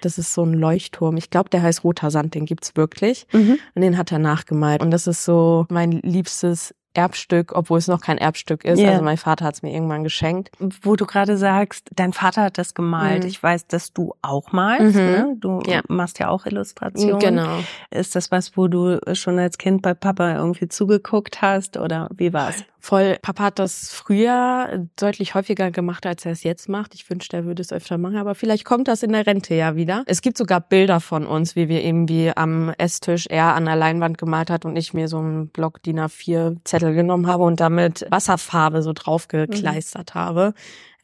Das 0.00 0.18
ist 0.18 0.34
so 0.34 0.44
ein 0.44 0.54
Leuchtturm. 0.54 1.16
Ich 1.16 1.30
glaube, 1.30 1.50
der 1.50 1.62
heißt 1.62 1.84
Roter 1.84 2.10
Sand, 2.10 2.34
den 2.34 2.44
gibt's 2.44 2.76
wirklich. 2.76 3.26
Mhm. 3.32 3.58
Und 3.74 3.82
den 3.82 3.96
hat 3.96 4.12
er 4.12 4.18
nachgemalt. 4.18 4.82
Und 4.82 4.90
das 4.90 5.06
ist 5.06 5.24
so 5.24 5.66
mein 5.70 5.92
liebstes 5.92 6.74
Erbstück, 6.94 7.52
obwohl 7.54 7.78
es 7.78 7.88
noch 7.88 8.00
kein 8.00 8.18
Erbstück 8.18 8.64
ist. 8.64 8.78
Yeah. 8.78 8.92
Also 8.92 9.02
mein 9.02 9.16
Vater 9.16 9.44
hat 9.44 9.56
es 9.56 9.62
mir 9.62 9.72
irgendwann 9.72 10.04
geschenkt. 10.04 10.50
Wo 10.82 10.94
du 10.96 11.06
gerade 11.06 11.36
sagst, 11.36 11.90
dein 11.94 12.12
Vater 12.12 12.42
hat 12.42 12.56
das 12.56 12.74
gemalt. 12.74 13.24
Mhm. 13.24 13.28
Ich 13.28 13.42
weiß, 13.42 13.66
dass 13.66 13.92
du 13.92 14.14
auch 14.22 14.52
malst. 14.52 14.96
Mhm. 14.96 15.02
Ne? 15.02 15.36
Du 15.40 15.60
ja. 15.66 15.82
machst 15.88 16.20
ja 16.20 16.28
auch 16.28 16.46
Illustrationen. 16.46 17.18
Genau. 17.18 17.58
Ist 17.90 18.14
das 18.14 18.30
was, 18.30 18.56
wo 18.56 18.68
du 18.68 19.00
schon 19.14 19.38
als 19.38 19.58
Kind 19.58 19.82
bei 19.82 19.92
Papa 19.92 20.36
irgendwie 20.36 20.68
zugeguckt 20.68 21.42
hast 21.42 21.76
oder 21.76 22.08
wie 22.16 22.32
war's? 22.32 22.64
Voll. 22.84 23.16
Papa 23.22 23.44
hat 23.44 23.58
das 23.58 23.90
früher 23.90 24.86
deutlich 24.96 25.34
häufiger 25.34 25.70
gemacht, 25.70 26.04
als 26.04 26.26
er 26.26 26.32
es 26.32 26.42
jetzt 26.42 26.68
macht. 26.68 26.94
Ich 26.94 27.08
wünschte, 27.08 27.38
er 27.38 27.44
würde 27.46 27.62
es 27.62 27.72
öfter 27.72 27.96
machen, 27.96 28.18
aber 28.18 28.34
vielleicht 28.34 28.66
kommt 28.66 28.88
das 28.88 29.02
in 29.02 29.12
der 29.12 29.26
Rente 29.26 29.54
ja 29.54 29.74
wieder. 29.74 30.02
Es 30.04 30.20
gibt 30.20 30.36
sogar 30.36 30.60
Bilder 30.60 31.00
von 31.00 31.26
uns, 31.26 31.56
wie 31.56 31.70
wir 31.70 31.82
irgendwie 31.82 32.30
am 32.36 32.74
Esstisch 32.76 33.26
er 33.26 33.54
an 33.54 33.64
der 33.64 33.76
Leinwand 33.76 34.18
gemalt 34.18 34.50
hat 34.50 34.66
und 34.66 34.76
ich 34.76 34.92
mir 34.92 35.08
so 35.08 35.16
einen 35.16 35.48
Block 35.48 35.82
DIN 35.82 35.98
A4 35.98 36.58
Zettel 36.64 36.92
genommen 36.92 37.26
habe 37.26 37.44
und 37.44 37.58
damit 37.58 38.04
Wasserfarbe 38.10 38.82
so 38.82 38.92
draufgekleistert 38.92 40.14
mhm. 40.14 40.18
habe. 40.18 40.54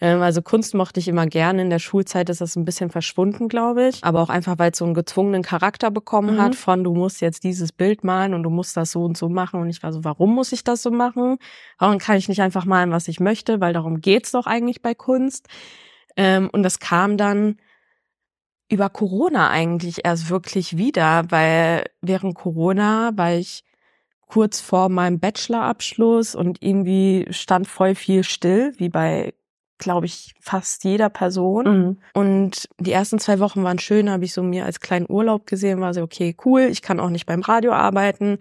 Ähm, 0.00 0.22
also 0.22 0.42
Kunst 0.42 0.74
mochte 0.74 1.00
ich 1.00 1.08
immer 1.08 1.26
gerne. 1.26 1.62
In 1.62 1.70
der 1.70 1.78
Schulzeit 1.78 2.28
ist 2.30 2.40
das 2.40 2.56
ein 2.56 2.64
bisschen 2.64 2.90
verschwunden, 2.90 3.48
glaube 3.48 3.88
ich. 3.88 4.02
Aber 4.02 4.20
auch 4.20 4.30
einfach, 4.30 4.58
weil 4.58 4.70
es 4.72 4.78
so 4.78 4.84
einen 4.84 4.94
gezwungenen 4.94 5.42
Charakter 5.42 5.90
bekommen 5.90 6.36
mhm. 6.36 6.40
hat 6.40 6.54
von, 6.54 6.82
du 6.84 6.94
musst 6.94 7.20
jetzt 7.20 7.44
dieses 7.44 7.72
Bild 7.72 8.02
malen 8.02 8.34
und 8.34 8.42
du 8.42 8.50
musst 8.50 8.76
das 8.76 8.92
so 8.92 9.04
und 9.04 9.16
so 9.16 9.28
machen. 9.28 9.60
Und 9.60 9.68
ich 9.68 9.82
war 9.82 9.92
so, 9.92 10.04
warum 10.04 10.34
muss 10.34 10.52
ich 10.52 10.64
das 10.64 10.82
so 10.82 10.90
machen? 10.90 11.38
Warum 11.78 11.98
kann 11.98 12.16
ich 12.16 12.28
nicht 12.28 12.40
einfach 12.40 12.64
malen, 12.64 12.90
was 12.90 13.08
ich 13.08 13.20
möchte? 13.20 13.60
Weil 13.60 13.72
darum 13.72 14.00
geht's 14.00 14.32
doch 14.32 14.46
eigentlich 14.46 14.82
bei 14.82 14.94
Kunst. 14.94 15.48
Ähm, 16.16 16.48
und 16.50 16.62
das 16.62 16.78
kam 16.78 17.16
dann 17.16 17.56
über 18.68 18.88
Corona 18.88 19.50
eigentlich 19.50 20.04
erst 20.04 20.30
wirklich 20.30 20.76
wieder, 20.76 21.24
weil 21.30 21.86
während 22.00 22.36
Corona 22.36 23.10
war 23.16 23.34
ich 23.34 23.64
kurz 24.28 24.60
vor 24.60 24.88
meinem 24.88 25.18
Bachelorabschluss 25.18 26.36
und 26.36 26.62
irgendwie 26.62 27.26
stand 27.30 27.66
voll 27.66 27.96
viel 27.96 28.22
still, 28.22 28.72
wie 28.78 28.88
bei 28.88 29.34
glaube 29.80 30.06
ich, 30.06 30.34
fast 30.38 30.84
jeder 30.84 31.08
Person. 31.08 31.64
Mhm. 31.64 31.98
Und 32.14 32.68
die 32.78 32.92
ersten 32.92 33.18
zwei 33.18 33.40
Wochen 33.40 33.64
waren 33.64 33.80
schön, 33.80 34.08
habe 34.08 34.24
ich 34.24 34.32
so 34.32 34.42
mir 34.42 34.64
als 34.64 34.78
kleinen 34.78 35.06
Urlaub 35.08 35.46
gesehen, 35.46 35.80
war 35.80 35.92
so, 35.92 36.02
okay, 36.02 36.36
cool, 36.44 36.62
ich 36.70 36.82
kann 36.82 37.00
auch 37.00 37.10
nicht 37.10 37.26
beim 37.26 37.40
Radio 37.40 37.72
arbeiten. 37.72 38.38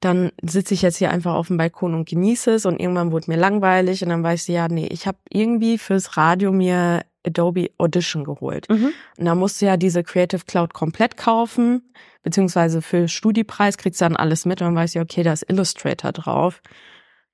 Dann 0.00 0.30
sitze 0.42 0.74
ich 0.74 0.82
jetzt 0.82 0.98
hier 0.98 1.10
einfach 1.10 1.34
auf 1.34 1.48
dem 1.48 1.56
Balkon 1.56 1.94
und 1.94 2.08
genieße 2.08 2.52
es 2.52 2.66
und 2.66 2.78
irgendwann 2.78 3.10
wurde 3.10 3.30
mir 3.30 3.38
langweilig 3.38 4.02
und 4.04 4.10
dann 4.10 4.22
weiß 4.22 4.48
ich, 4.48 4.54
ja, 4.54 4.68
nee, 4.68 4.86
ich 4.86 5.06
habe 5.06 5.18
irgendwie 5.30 5.78
fürs 5.78 6.16
Radio 6.16 6.52
mir 6.52 7.00
Adobe 7.26 7.70
Audition 7.78 8.22
geholt. 8.22 8.68
Mhm. 8.68 8.92
Und 9.16 9.24
da 9.24 9.34
musst 9.34 9.60
du 9.60 9.66
ja 9.66 9.76
diese 9.76 10.04
Creative 10.04 10.42
Cloud 10.46 10.74
komplett 10.74 11.16
kaufen, 11.16 11.82
beziehungsweise 12.22 12.82
für 12.82 13.08
Studiepreis 13.08 13.78
kriegst 13.78 14.00
du 14.00 14.04
dann 14.04 14.16
alles 14.16 14.44
mit 14.44 14.60
und 14.60 14.68
dann 14.68 14.76
weiß 14.76 14.94
ich, 14.94 15.00
okay, 15.00 15.22
da 15.22 15.32
ist 15.32 15.48
Illustrator 15.48 16.12
drauf 16.12 16.60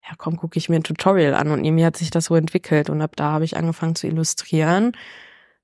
ja 0.04 0.14
komm, 0.16 0.37
gucke 0.37 0.59
ich 0.59 0.68
mir 0.68 0.76
ein 0.76 0.85
Tutorial 0.85 1.35
an 1.35 1.50
und 1.50 1.64
irgendwie 1.64 1.85
hat 1.85 1.97
sich 1.97 2.11
das 2.11 2.26
so 2.26 2.37
entwickelt 2.37 2.90
und 2.90 3.00
ab 3.02 3.16
da 3.16 3.32
habe 3.32 3.44
ich 3.44 3.56
angefangen 3.56 3.94
zu 3.94 4.06
illustrieren 4.06 4.92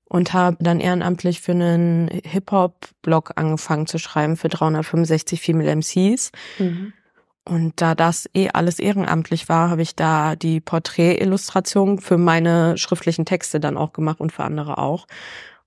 und 0.05 0.33
habe 0.33 0.57
dann 0.59 0.79
ehrenamtlich 0.79 1.39
für 1.41 1.51
einen 1.51 2.09
Hip-Hop-Blog 2.23 3.33
angefangen 3.35 3.85
zu 3.85 3.99
schreiben 3.99 4.37
für 4.37 4.49
365 4.49 5.39
Female 5.39 5.75
MCs. 5.75 6.31
Mhm. 6.57 6.93
Und 7.45 7.81
da 7.81 7.95
das 7.95 8.29
eh 8.35 8.49
alles 8.49 8.79
ehrenamtlich 8.79 9.49
war, 9.49 9.69
habe 9.69 9.81
ich 9.81 9.95
da 9.95 10.35
die 10.35 10.59
Porträtillustration 10.61 11.99
für 11.99 12.17
meine 12.17 12.77
schriftlichen 12.77 13.25
Texte 13.25 13.59
dann 13.59 13.77
auch 13.77 13.93
gemacht 13.93 14.19
und 14.19 14.31
für 14.31 14.43
andere 14.43 14.77
auch. 14.77 15.07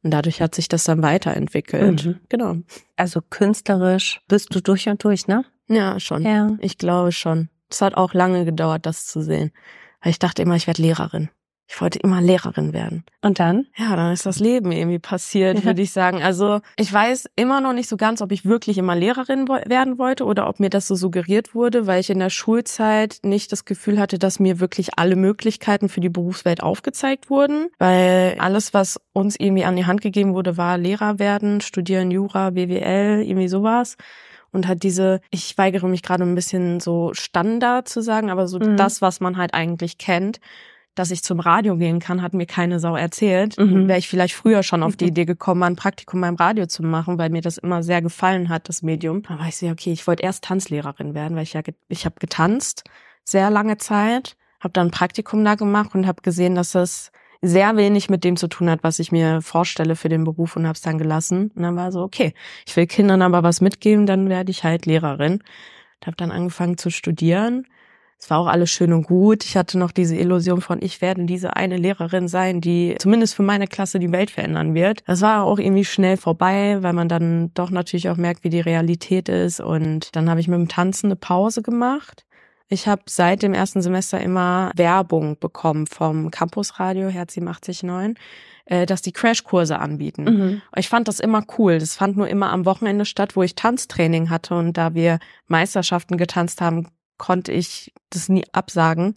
Und 0.03 0.11
dadurch 0.11 0.41
hat 0.41 0.55
sich 0.55 0.69
das 0.69 0.85
dann 0.85 1.03
weiterentwickelt. 1.03 2.05
Mhm. 2.05 2.21
Genau. 2.29 2.57
Also 2.97 3.21
künstlerisch 3.21 4.21
bist 4.29 4.55
du 4.55 4.61
durch 4.61 4.89
und 4.89 5.03
durch, 5.03 5.29
ne? 5.29 5.45
Ja, 5.69 5.99
schon. 6.01 6.23
Ja. 6.23 6.51
Ich 6.61 6.79
glaube 6.79 7.13
schon. 7.13 7.49
Es 7.73 7.81
hat 7.81 7.95
auch 7.95 8.15
lange 8.15 8.45
gedauert, 8.45 8.87
das 8.87 9.07
zu 9.07 9.23
sehen. 9.23 9.51
Weil 10.03 10.11
ich 10.11 10.19
dachte 10.19 10.43
immer, 10.43 10.57
ich 10.57 10.67
werde 10.67 10.83
Lehrerin. 10.83 11.31
Ich 11.69 11.81
wollte 11.81 11.99
immer 12.01 12.21
Lehrerin 12.21 12.75
werden. 12.75 13.05
Und 13.23 13.41
dann? 13.41 13.67
Ja, 13.79 13.97
dann 13.97 14.13
ist 14.13 14.27
das 14.27 14.41
Leben 14.41 14.73
irgendwie 14.73 14.99
passiert, 14.99 15.65
würde 15.65 15.81
ich 15.81 15.91
sagen. 15.91 16.23
Also 16.23 16.61
ich 16.77 16.93
weiß 16.93 17.31
immer 17.35 17.63
noch 17.63 17.73
nicht 17.73 17.89
so 17.89 17.97
ganz, 17.97 18.21
ob 18.21 18.31
ich 18.31 18.45
wirklich 18.45 18.77
immer 18.77 18.95
Lehrerin 18.95 19.49
werden 19.49 19.97
wollte 19.97 20.27
oder 20.27 20.51
ob 20.51 20.61
mir 20.61 20.69
das 20.69 20.87
so 20.87 20.97
suggeriert 20.97 21.55
wurde, 21.55 21.87
weil 21.87 22.01
ich 22.01 22.11
in 22.11 22.19
der 22.19 22.29
Schulzeit 22.29 23.21
nicht 23.23 23.53
das 23.53 23.65
Gefühl 23.65 23.99
hatte, 23.99 24.19
dass 24.19 24.39
mir 24.39 24.61
wirklich 24.61 24.99
alle 24.99 25.17
Möglichkeiten 25.17 25.89
für 25.89 26.01
die 26.01 26.11
Berufswelt 26.11 26.63
aufgezeigt 26.63 27.31
wurden. 27.31 27.69
Weil 27.79 28.37
alles, 28.39 28.75
was 28.75 29.01
uns 29.15 29.37
irgendwie 29.39 29.65
an 29.65 29.77
die 29.77 29.87
Hand 29.87 30.03
gegeben 30.03 30.35
wurde, 30.35 30.59
war 30.59 30.77
Lehrer 30.77 31.19
werden, 31.19 31.63
studieren 31.63 32.11
Jura, 32.11 32.51
BWL, 32.51 33.23
irgendwie 33.23 33.49
sowas 33.49 33.97
und 34.53 34.69
hat 34.69 34.83
diese, 34.83 35.21
ich 35.31 35.57
weigere 35.59 35.89
mich 35.89 36.03
gerade 36.03 36.25
ein 36.25 36.35
bisschen 36.35 36.79
so 36.81 37.13
Standard 37.15 37.89
zu 37.89 38.03
sagen, 38.03 38.31
aber 38.31 38.47
so 38.47 38.59
mhm. 38.59 38.77
das, 38.77 39.03
was 39.03 39.21
man 39.21 39.37
halt 39.37 39.55
eigentlich 39.55 39.99
kennt, 39.99 40.41
dass 40.95 41.11
ich 41.11 41.23
zum 41.23 41.41
Radio 41.41 41.77
gehen 41.77 42.01
kann, 42.01 42.21
hat 42.21 42.35
mir 42.35 42.45
keine 42.45 42.79
Sau 42.79 42.97
erzählt. 42.97 43.59
Mhm. 43.59 43.89
Wäre 43.89 43.99
ich 43.99 44.09
vielleicht 44.09 44.35
früher 44.35 44.63
schon 44.63 44.83
auf 44.83 44.95
die 44.95 45.07
Idee 45.07 45.25
gekommen, 45.25 45.63
ein 45.63 45.77
Praktikum 45.77 46.21
beim 46.21 46.35
Radio 46.35 46.67
zu 46.67 46.83
machen, 46.83 47.17
weil 47.17 47.31
mir 47.31 47.41
das 47.41 47.57
immer 47.57 47.83
sehr 47.83 48.03
gefallen 48.03 48.51
hat, 48.51 48.69
das 48.69 48.83
Medium. 48.83 49.23
Da 49.23 49.39
war 49.39 49.49
ich 49.49 49.57
so, 49.57 49.67
okay, 49.69 49.93
ich 49.93 50.07
wollte 50.07 50.23
erst 50.23 50.45
Tanzlehrerin 50.45 51.15
werden, 51.15 51.35
weil 51.35 51.45
ich 51.45 51.55
ja, 51.55 51.63
ich 51.89 52.05
habe 52.05 52.17
getanzt 52.21 52.85
sehr 53.25 53.51
lange 53.51 53.79
Zeit, 53.79 54.37
habe 54.61 54.73
dann 54.73 54.89
ein 54.89 54.91
Praktikum 54.91 55.45
da 55.45 55.55
gemacht 55.55 55.95
und 55.95 56.07
habe 56.07 56.21
gesehen, 56.21 56.55
dass 56.55 56.73
das 56.73 57.11
sehr 57.43 57.77
wenig 57.77 58.09
mit 58.09 58.23
dem 58.23 58.37
zu 58.37 58.47
tun 58.47 58.71
hat, 58.71 58.85
was 58.85 59.01
ich 59.01 59.11
mir 59.11 59.43
vorstelle 59.43 59.97
für 59.97 60.09
den 60.09 60.23
Beruf 60.23 60.57
und 60.57 60.65
habe 60.65 60.77
es 60.77 60.81
dann 60.81 60.99
gelassen. 60.99 61.51
Und 61.55 61.63
dann 61.63 61.77
war 61.77 61.91
so, 61.91 62.03
okay, 62.03 62.35
ich 62.67 62.77
will 62.77 62.87
Kindern 62.87 63.21
aber 63.21 63.43
was 63.43 63.61
mitgeben, 63.61 64.07
dann 64.07 64.29
werde 64.29 64.53
ich 64.53 64.63
halt 64.63 64.87
Lehrerin. 64.87 65.35
Und 65.35 66.07
habe 66.07 66.17
dann 66.17 66.31
angefangen 66.31 66.79
zu 66.79 66.91
studieren. 66.91 67.67
Es 68.19 68.31
war 68.31 68.39
auch 68.39 68.47
alles 68.47 68.71
schön 68.71 68.93
und 68.93 69.03
gut. 69.03 69.45
Ich 69.45 69.57
hatte 69.57 69.77
noch 69.77 69.91
diese 69.91 70.17
Illusion 70.17 70.61
von, 70.61 70.81
ich 70.81 71.03
werde 71.03 71.25
diese 71.25 71.57
eine 71.57 71.77
Lehrerin 71.77 72.29
sein, 72.29 72.61
die 72.61 72.95
zumindest 73.01 73.35
für 73.35 73.43
meine 73.43 73.67
Klasse 73.67 73.99
die 73.99 74.13
Welt 74.13 74.31
verändern 74.31 74.75
wird. 74.75 75.03
Das 75.07 75.23
war 75.23 75.43
auch 75.43 75.59
irgendwie 75.59 75.85
schnell 75.85 76.17
vorbei, 76.17 76.79
weil 76.83 76.93
man 76.93 77.09
dann 77.09 77.53
doch 77.55 77.71
natürlich 77.71 78.09
auch 78.09 78.17
merkt, 78.17 78.45
wie 78.45 78.51
die 78.51 78.61
Realität 78.61 79.29
ist. 79.29 79.59
Und 79.59 80.15
dann 80.15 80.31
habe 80.31 80.39
ich 80.39 80.47
mit 80.47 80.57
dem 80.57 80.69
Tanzen 80.69 81.07
eine 81.09 81.17
Pause 81.17 81.63
gemacht 81.63 82.25
ich 82.69 82.89
habe 82.89 83.03
seit 83.07 83.43
dem 83.43 83.55
ersten 83.55 83.83
Semester 83.83 84.21
immer 84.21 84.71
Werbung 84.77 85.39
bekommen 85.39 85.87
vom 85.87 86.31
Campusradio 86.31 87.09
Herz 87.09 87.37
809 87.37 88.17
äh, 88.65 88.87
dass 88.87 89.03
die 89.03 89.13
Crashkurse 89.13 89.79
anbieten. 89.79 90.25
Mhm. 90.25 90.63
Ich 90.77 90.89
fand 90.89 91.09
das 91.09 91.21
immer 91.21 91.45
cool. 91.59 91.79
Das 91.79 91.97
fand 91.97 92.17
nur 92.17 92.29
immer 92.29 92.51
am 92.51 92.65
Wochenende 92.65 93.05
statt, 93.05 93.37
wo 93.37 93.43
ich 93.43 93.55
Tanztraining 93.55 94.31
hatte 94.31 94.55
und 94.55 94.77
da 94.77 94.95
wir 94.95 95.19
Meisterschaften 95.47 96.17
getanzt 96.17 96.61
haben, 96.61 96.89
konnte 97.19 97.53
ich 97.53 97.93
das 98.11 98.29
nie 98.29 98.45
absagen. 98.53 99.15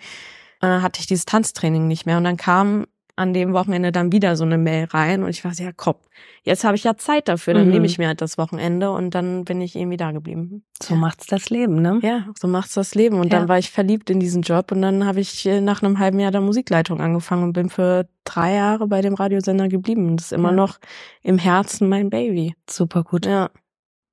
Äh, 0.62 0.82
hatte 0.82 1.00
ich 1.00 1.08
dieses 1.08 1.26
Tanztraining 1.26 1.88
nicht 1.88 2.06
mehr 2.06 2.18
und 2.18 2.24
dann 2.24 2.38
kam 2.38 2.86
an 3.16 3.34
dem 3.34 3.54
Wochenende 3.54 3.92
dann 3.92 4.12
wieder 4.12 4.36
so 4.36 4.44
eine 4.44 4.58
Mail 4.58 4.86
rein 4.86 5.24
und 5.24 5.30
ich 5.30 5.46
war 5.46 5.54
so, 5.54 5.64
ja 5.64 5.72
komm, 5.76 5.96
jetzt 6.44 6.64
habe 6.64 6.76
ich 6.76 6.84
ja 6.84 6.98
Zeit 6.98 7.28
dafür, 7.28 7.54
dann 7.54 7.66
mhm. 7.66 7.72
nehme 7.72 7.86
ich 7.86 7.98
mir 7.98 8.08
halt 8.08 8.22
das 8.22 8.38
Wochenende 8.38 8.92
und 8.92 9.16
dann 9.16 9.46
bin 9.46 9.62
ich 9.62 9.76
irgendwie 9.76 9.98
da 9.98 10.12
geblieben. 10.12 10.64
So 10.82 10.96
macht's 10.96 11.28
das 11.28 11.50
Leben, 11.50 11.82
ne? 11.82 12.00
Ja, 12.04 12.28
so 12.38 12.48
macht's 12.48 12.74
das 12.74 12.94
Leben 12.94 13.20
und 13.20 13.32
ja. 13.32 13.40
dann 13.40 13.48
war 13.48 13.58
ich 13.58 13.72
verliebt 13.72 14.10
in 14.10 14.20
diesen 14.20 14.42
Job 14.42 14.72
und 14.72 14.82
dann 14.82 15.06
habe 15.06 15.22
ich 15.22 15.46
äh, 15.46 15.62
nach 15.62 15.82
einem 15.82 16.00
halben 16.00 16.20
Jahr 16.20 16.32
der 16.32 16.42
Musikleitung 16.42 17.00
angefangen 17.00 17.44
und 17.44 17.54
bin 17.54 17.70
für 17.70 18.08
drei 18.26 18.56
Jahre 18.56 18.88
bei 18.88 19.02
dem 19.02 19.14
Radiosender 19.14 19.70
geblieben. 19.70 20.18
Das 20.18 20.28
ist 20.28 20.34
immer 20.34 20.50
ja. 20.50 20.56
noch 20.56 20.80
im 21.22 21.38
Herzen 21.38 21.88
mein 21.88 22.10
Baby. 22.10 22.56
Super 22.70 23.04
gut. 23.04 23.26
Ja. 23.26 23.50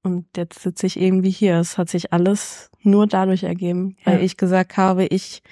Und 0.04 0.26
jetzt 0.36 0.60
sitze 0.60 0.86
ich 0.86 1.00
irgendwie 1.00 1.30
hier. 1.30 1.58
Es 1.58 1.78
hat 1.78 1.88
sich 1.88 2.12
alles 2.12 2.70
nur 2.82 3.06
dadurch 3.06 3.44
ergeben, 3.44 3.96
weil 4.04 4.22
ich 4.22 4.36
gesagt 4.36 4.76
habe, 4.76 5.06
ich 5.06 5.42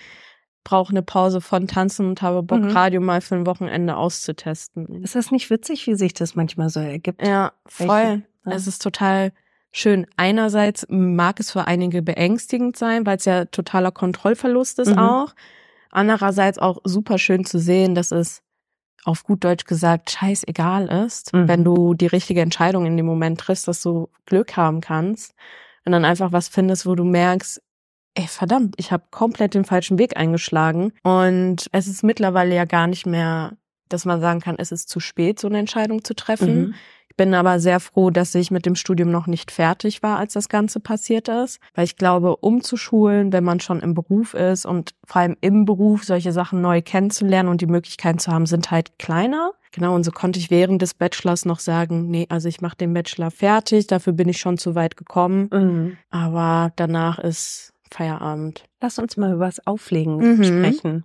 brauche 0.65 0.91
eine 0.91 1.03
Pause 1.03 1.41
von 1.41 1.67
Tanzen 1.67 2.07
und 2.09 2.23
habe 2.23 2.43
Bock, 2.43 2.61
mhm. 2.61 2.71
Radio 2.71 3.01
mal 3.01 3.21
für 3.21 3.35
ein 3.35 3.47
Wochenende 3.47 3.97
auszutesten. 3.97 5.03
Ist 5.03 5.15
das 5.15 5.31
nicht 5.31 5.51
witzig, 5.51 5.87
wie 5.87 5.95
sich 5.95 6.15
das 6.15 6.35
manchmal 6.35 6.69
so 6.69 6.81
ergibt? 6.81 7.27
Ja, 7.27 7.53
voll. 7.67 8.23
Ja. 8.45 8.53
Es 8.53 8.67
ist 8.67 8.83
total 8.83 9.33
schön. 9.73 10.07
Einerseits 10.17 10.87
mag 10.89 11.41
es 11.41 11.51
für 11.51 11.67
einige 11.67 12.03
beängstigend 12.03 12.77
sein, 12.77 13.07
weil 13.07 13.17
es 13.17 13.25
ja 13.25 13.47
totaler 13.47 13.93
Kontrollverlust 13.93 14.79
ist 14.81 14.93
mhm. 14.93 14.99
auch. 14.99 15.35
Andererseits 15.91 16.59
auch 16.59 16.79
super 16.85 17.19
schön 17.19 17.45
zu 17.45 17.59
sehen, 17.59 17.95
dass 17.95 18.13
es 18.13 18.43
auf 19.05 19.25
gut 19.25 19.45
Deutsch 19.45 19.65
gesagt 19.65 20.11
scheißegal 20.11 20.89
ist, 21.07 21.33
Mhm. 21.33 21.49
wenn 21.49 21.65
du 21.65 21.95
die 21.95 22.07
richtige 22.07 22.43
Entscheidung 22.43 22.85
in 22.87 22.97
dem 22.97 23.07
Moment 23.07 23.41
triffst, 23.41 23.67
dass 23.67 23.81
du 23.83 24.09
Glück 24.27 24.57
haben 24.57 24.81
kannst 24.81 25.35
und 25.87 25.93
dann 25.93 26.05
einfach 26.05 26.33
was 26.33 26.49
findest, 26.49 26.85
wo 26.85 26.95
du 26.95 27.05
merkst, 27.05 27.63
ey 28.15 28.27
verdammt, 28.27 28.75
ich 28.79 28.93
habe 28.93 29.05
komplett 29.11 29.55
den 29.55 29.65
falschen 29.65 29.99
Weg 29.99 30.17
eingeschlagen 30.17 30.93
und 31.03 31.67
es 31.73 31.87
ist 31.87 32.03
mittlerweile 32.03 32.55
ja 32.55 32.65
gar 32.65 32.87
nicht 32.87 33.07
mehr, 33.07 33.57
dass 33.89 34.05
man 34.05 34.21
sagen 34.21 34.41
kann, 34.41 34.57
es 34.59 34.73
ist 34.73 34.89
zu 34.89 35.01
spät, 35.01 35.39
so 35.39 35.49
eine 35.49 35.59
Entscheidung 35.59 36.05
zu 36.05 36.15
treffen. 36.15 36.61
Mhm. 36.61 36.75
Ich 37.11 37.17
bin 37.17 37.35
aber 37.35 37.59
sehr 37.59 37.81
froh, 37.81 38.11
dass 38.11 38.35
ich 38.35 38.51
mit 38.51 38.65
dem 38.65 38.77
Studium 38.77 39.11
noch 39.11 39.27
nicht 39.27 39.51
fertig 39.51 40.03
war, 40.03 40.19
als 40.19 40.33
das 40.33 40.49
Ganze 40.49 40.79
passiert 40.81 41.29
ist. 41.29 41.61
Weil 41.75 41.85
ich 41.85 41.97
glaube, 41.97 42.37
umzuschulen, 42.37 43.33
wenn 43.33 43.45
man 43.45 43.61
schon 43.61 43.81
im 43.81 43.95
Beruf 43.95 44.33
ist 44.33 44.65
und 44.65 44.95
vor 45.05 45.23
allem 45.23 45.37
im 45.41 45.65
Beruf 45.65 46.05
solche 46.05 46.33
Sachen 46.33 46.63
neu 46.63 46.81
kennenzulernen 46.81 47.49
und 47.49 47.61
die 47.61 47.67
Möglichkeiten 47.67 48.21
zu 48.21 48.31
haben, 48.31 48.47
sind 48.47 48.71
halt 48.71 48.99
kleiner. 48.99 49.51
Genau, 49.73 49.95
und 49.95 50.05
so 50.05 50.13
konnte 50.13 50.39
ich 50.39 50.51
während 50.51 50.83
des 50.83 50.95
Bachelors 50.95 51.45
noch 51.45 51.59
sagen, 51.59 52.11
nee, 52.11 52.27
also 52.29 52.49
ich 52.49 52.61
mache 52.61 52.77
den 52.77 52.95
Bachelor 52.95 53.31
fertig, 53.31 53.87
dafür 53.87 54.13
bin 54.13 54.29
ich 54.29 54.39
schon 54.39 54.57
zu 54.57 54.75
weit 54.75 54.97
gekommen. 54.97 55.49
Mhm. 55.53 55.97
Aber 56.11 56.73
danach 56.77 57.19
ist 57.19 57.73
Feierabend. 57.91 58.65
Lass 58.81 58.99
uns 58.99 59.17
mal 59.17 59.33
über 59.33 59.47
das 59.47 59.67
Auflegen 59.67 60.17
Mhm. 60.37 60.45
sprechen. 60.45 61.05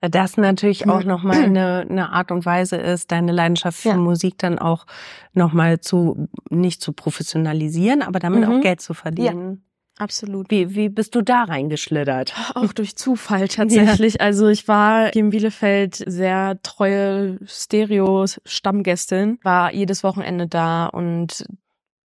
Weil 0.00 0.10
Das 0.10 0.36
natürlich 0.36 0.88
auch 0.88 1.02
nochmal 1.02 1.42
eine, 1.42 1.86
eine 1.90 2.12
Art 2.12 2.30
und 2.30 2.46
Weise 2.46 2.76
ist, 2.76 3.10
deine 3.10 3.32
Leidenschaft 3.32 3.78
für 3.78 3.88
Ja. 3.90 3.96
Musik 3.96 4.38
dann 4.38 4.58
auch 4.60 4.86
nochmal 5.32 5.80
zu, 5.80 6.28
nicht 6.50 6.80
zu 6.82 6.92
professionalisieren, 6.92 8.02
aber 8.02 8.20
damit 8.20 8.46
Mhm. 8.46 8.58
auch 8.58 8.60
Geld 8.60 8.80
zu 8.80 8.94
verdienen. 8.94 9.64
Absolut. 9.98 10.48
Wie, 10.52 10.76
wie 10.76 10.88
bist 10.88 11.16
du 11.16 11.22
da 11.22 11.42
reingeschlittert? 11.42 12.32
Auch 12.54 12.72
durch 12.72 12.94
Zufall 12.94 13.48
tatsächlich. 13.48 14.20
Also 14.20 14.46
ich 14.46 14.68
war 14.68 15.06
hier 15.10 15.22
in 15.22 15.30
Bielefeld 15.30 15.96
sehr 16.06 16.62
treue 16.62 17.40
Stereo-Stammgästin, 17.44 19.38
war 19.42 19.72
jedes 19.72 20.04
Wochenende 20.04 20.46
da 20.46 20.86
und 20.86 21.44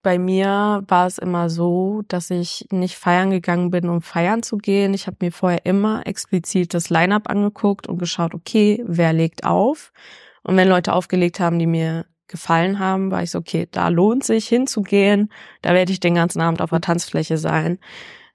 bei 0.03 0.19
mir 0.19 0.83
war 0.87 1.07
es 1.07 1.17
immer 1.17 1.49
so, 1.49 2.03
dass 2.07 2.29
ich 2.29 2.67
nicht 2.71 2.95
feiern 2.95 3.31
gegangen 3.31 3.71
bin, 3.71 3.89
um 3.89 4.01
feiern 4.01 4.43
zu 4.43 4.57
gehen. 4.57 4.93
Ich 4.93 5.07
habe 5.07 5.17
mir 5.21 5.31
vorher 5.31 5.65
immer 5.65 6.05
explizit 6.05 6.73
das 6.73 6.89
Line-up 6.89 7.29
angeguckt 7.29 7.87
und 7.87 7.97
geschaut, 7.97 8.35
okay, 8.35 8.83
wer 8.85 9.13
legt 9.13 9.45
auf? 9.45 9.91
Und 10.43 10.57
wenn 10.57 10.67
Leute 10.67 10.93
aufgelegt 10.93 11.39
haben, 11.39 11.57
die 11.57 11.67
mir 11.67 12.05
gefallen 12.27 12.79
haben, 12.79 13.11
war 13.11 13.23
ich 13.23 13.31
so, 13.31 13.39
okay, 13.39 13.67
da 13.71 13.87
lohnt 13.87 14.23
sich 14.23 14.47
hinzugehen. 14.47 15.31
Da 15.61 15.73
werde 15.73 15.91
ich 15.91 15.99
den 15.99 16.15
ganzen 16.15 16.41
Abend 16.41 16.61
auf 16.61 16.71
der 16.71 16.81
Tanzfläche 16.81 17.37
sein. 17.37 17.79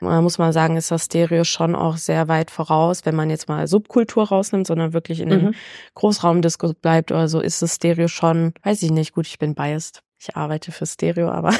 Da 0.00 0.22
muss 0.22 0.38
man 0.38 0.52
sagen, 0.52 0.76
ist 0.76 0.90
das 0.90 1.06
Stereo 1.06 1.44
schon 1.44 1.74
auch 1.74 1.96
sehr 1.96 2.28
weit 2.28 2.50
voraus, 2.50 3.04
wenn 3.04 3.16
man 3.16 3.30
jetzt 3.30 3.48
mal 3.48 3.66
Subkultur 3.66 4.28
rausnimmt, 4.28 4.66
sondern 4.66 4.92
wirklich 4.92 5.20
in 5.20 5.28
den 5.28 5.44
Mhm. 5.46 5.54
Großraumdisco 5.94 6.72
bleibt 6.80 7.10
oder 7.10 7.28
so, 7.28 7.40
ist 7.40 7.60
das 7.60 7.74
Stereo 7.74 8.08
schon, 8.08 8.54
weiß 8.62 8.82
ich 8.84 8.92
nicht, 8.92 9.12
gut, 9.12 9.26
ich 9.26 9.38
bin 9.38 9.54
biased. 9.54 10.02
Ich 10.20 10.36
arbeite 10.36 10.72
für 10.72 10.84
Stereo, 10.84 11.30
aber, 11.30 11.54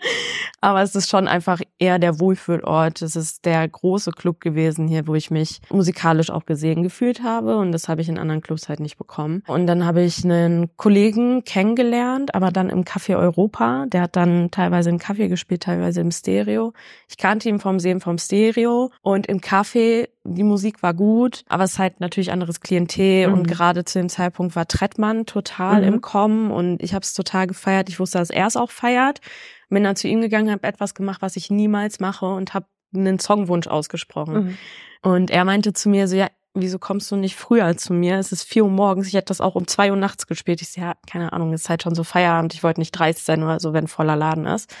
aber 0.60 0.82
es 0.82 0.94
ist 0.94 1.08
schon 1.08 1.26
einfach 1.26 1.60
eher 1.78 1.98
der 1.98 2.20
Wohlfühlort. 2.20 3.00
Es 3.00 3.16
ist 3.16 3.46
der 3.46 3.66
große 3.66 4.10
Club 4.10 4.40
gewesen 4.40 4.88
hier, 4.88 5.06
wo 5.06 5.14
ich 5.14 5.30
mich 5.30 5.62
musikalisch 5.70 6.30
auch 6.30 6.44
gesehen 6.44 6.82
gefühlt 6.82 7.22
habe 7.22 7.56
und 7.56 7.72
das 7.72 7.88
habe 7.88 8.02
ich 8.02 8.08
in 8.10 8.18
anderen 8.18 8.42
Clubs 8.42 8.68
halt 8.68 8.80
nicht 8.80 8.98
bekommen. 8.98 9.42
Und 9.46 9.66
dann 9.66 9.86
habe 9.86 10.02
ich 10.02 10.22
einen 10.22 10.76
Kollegen 10.76 11.44
kennengelernt, 11.44 12.34
aber 12.34 12.50
dann 12.50 12.68
im 12.68 12.84
Café 12.84 13.16
Europa. 13.16 13.86
Der 13.86 14.02
hat 14.02 14.16
dann 14.16 14.50
teilweise 14.50 14.90
im 14.90 14.98
Café 14.98 15.28
gespielt, 15.28 15.62
teilweise 15.62 16.02
im 16.02 16.10
Stereo. 16.10 16.74
Ich 17.08 17.16
kannte 17.16 17.48
ihn 17.48 17.58
vom 17.58 17.80
Sehen 17.80 18.00
vom 18.00 18.18
Stereo 18.18 18.90
und 19.00 19.26
im 19.26 19.40
Café 19.40 20.08
die 20.26 20.42
Musik 20.42 20.82
war 20.82 20.94
gut, 20.94 21.44
aber 21.48 21.64
es 21.64 21.72
ist 21.72 21.78
halt 21.78 22.00
natürlich 22.00 22.32
anderes 22.32 22.60
Klientel 22.60 23.28
Mhm. 23.28 23.34
und 23.34 23.46
gerade 23.48 23.84
zu 23.84 23.98
dem 23.98 24.08
Zeitpunkt 24.08 24.56
war 24.56 24.66
Trettmann 24.66 25.26
total 25.26 25.82
Mhm. 25.82 25.88
im 25.94 26.00
Kommen 26.00 26.50
und 26.50 26.82
ich 26.82 26.94
habe 26.94 27.02
es 27.02 27.12
total 27.14 27.46
gefeiert. 27.46 27.88
Ich 27.90 28.00
wusste, 28.00 28.18
dass 28.18 28.30
er 28.30 28.46
es 28.46 28.56
auch 28.56 28.70
feiert. 28.70 29.20
Bin 29.68 29.84
dann 29.84 29.96
zu 29.96 30.08
ihm 30.08 30.20
gegangen, 30.20 30.50
habe 30.50 30.66
etwas 30.66 30.94
gemacht, 30.94 31.20
was 31.20 31.36
ich 31.36 31.50
niemals 31.50 32.00
mache 32.00 32.26
und 32.26 32.54
habe 32.54 32.66
einen 32.94 33.18
Songwunsch 33.18 33.66
ausgesprochen. 33.66 34.34
Mhm. 34.44 34.58
Und 35.02 35.30
er 35.30 35.44
meinte 35.44 35.72
zu 35.72 35.88
mir 35.88 36.06
so, 36.08 36.14
ja, 36.16 36.28
wieso 36.54 36.78
kommst 36.78 37.10
du 37.10 37.16
nicht 37.16 37.34
früher 37.36 37.76
zu 37.76 37.92
mir? 37.92 38.16
Es 38.18 38.30
ist 38.30 38.44
vier 38.44 38.64
Uhr 38.64 38.70
morgens, 38.70 39.08
ich 39.08 39.14
hätte 39.14 39.26
das 39.26 39.40
auch 39.40 39.56
um 39.56 39.66
zwei 39.66 39.90
Uhr 39.90 39.96
nachts 39.96 40.26
gespielt. 40.28 40.62
Ich 40.62 40.70
so, 40.72 40.80
ja, 40.80 40.94
keine 41.10 41.32
Ahnung, 41.32 41.52
es 41.52 41.62
ist 41.62 41.68
halt 41.68 41.82
schon 41.82 41.94
so 41.96 42.04
Feierabend, 42.04 42.54
ich 42.54 42.62
wollte 42.62 42.80
nicht 42.80 42.92
dreist 42.92 43.26
sein 43.26 43.42
oder 43.42 43.58
so, 43.60 43.72
wenn 43.72 43.88
voller 43.88 44.14
Laden 44.16 44.46
ist. 44.46 44.74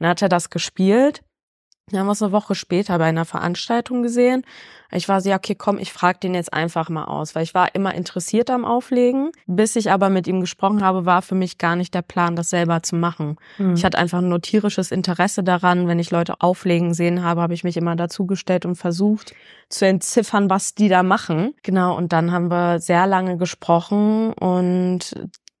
Dann 0.00 0.08
hat 0.08 0.20
er 0.20 0.28
das 0.28 0.50
gespielt. 0.50 1.22
Dann 1.90 2.00
haben 2.00 2.06
wir 2.06 2.12
es 2.12 2.22
eine 2.22 2.32
Woche 2.32 2.54
später 2.54 2.96
bei 2.98 3.06
einer 3.06 3.24
Veranstaltung 3.24 4.02
gesehen. 4.02 4.44
Ich 4.92 5.08
war 5.08 5.20
so, 5.20 5.30
ja, 5.30 5.36
okay, 5.36 5.54
komm, 5.54 5.78
ich 5.78 5.92
frage 5.92 6.20
den 6.20 6.34
jetzt 6.34 6.52
einfach 6.52 6.88
mal 6.88 7.04
aus, 7.04 7.34
weil 7.34 7.42
ich 7.42 7.54
war 7.54 7.74
immer 7.74 7.94
interessiert 7.94 8.50
am 8.50 8.64
Auflegen. 8.64 9.32
Bis 9.46 9.74
ich 9.74 9.90
aber 9.90 10.08
mit 10.08 10.26
ihm 10.26 10.40
gesprochen 10.40 10.82
habe, 10.82 11.06
war 11.06 11.22
für 11.22 11.34
mich 11.34 11.58
gar 11.58 11.76
nicht 11.76 11.94
der 11.94 12.02
Plan, 12.02 12.36
das 12.36 12.50
selber 12.50 12.82
zu 12.82 12.96
machen. 12.96 13.36
Mhm. 13.58 13.74
Ich 13.74 13.84
hatte 13.84 13.98
einfach 13.98 14.20
nur 14.20 14.40
tierisches 14.40 14.92
Interesse 14.92 15.42
daran. 15.42 15.88
Wenn 15.88 15.98
ich 15.98 16.10
Leute 16.10 16.40
auflegen 16.40 16.94
sehen 16.94 17.24
habe, 17.24 17.40
habe 17.40 17.54
ich 17.54 17.64
mich 17.64 17.76
immer 17.76 17.96
dazugestellt 17.96 18.64
und 18.64 18.76
versucht 18.76 19.34
zu 19.68 19.86
entziffern, 19.86 20.50
was 20.50 20.74
die 20.74 20.88
da 20.88 21.02
machen. 21.02 21.54
Genau, 21.62 21.96
und 21.96 22.12
dann 22.12 22.30
haben 22.30 22.50
wir 22.50 22.78
sehr 22.78 23.06
lange 23.06 23.38
gesprochen 23.38 24.32
und 24.34 25.14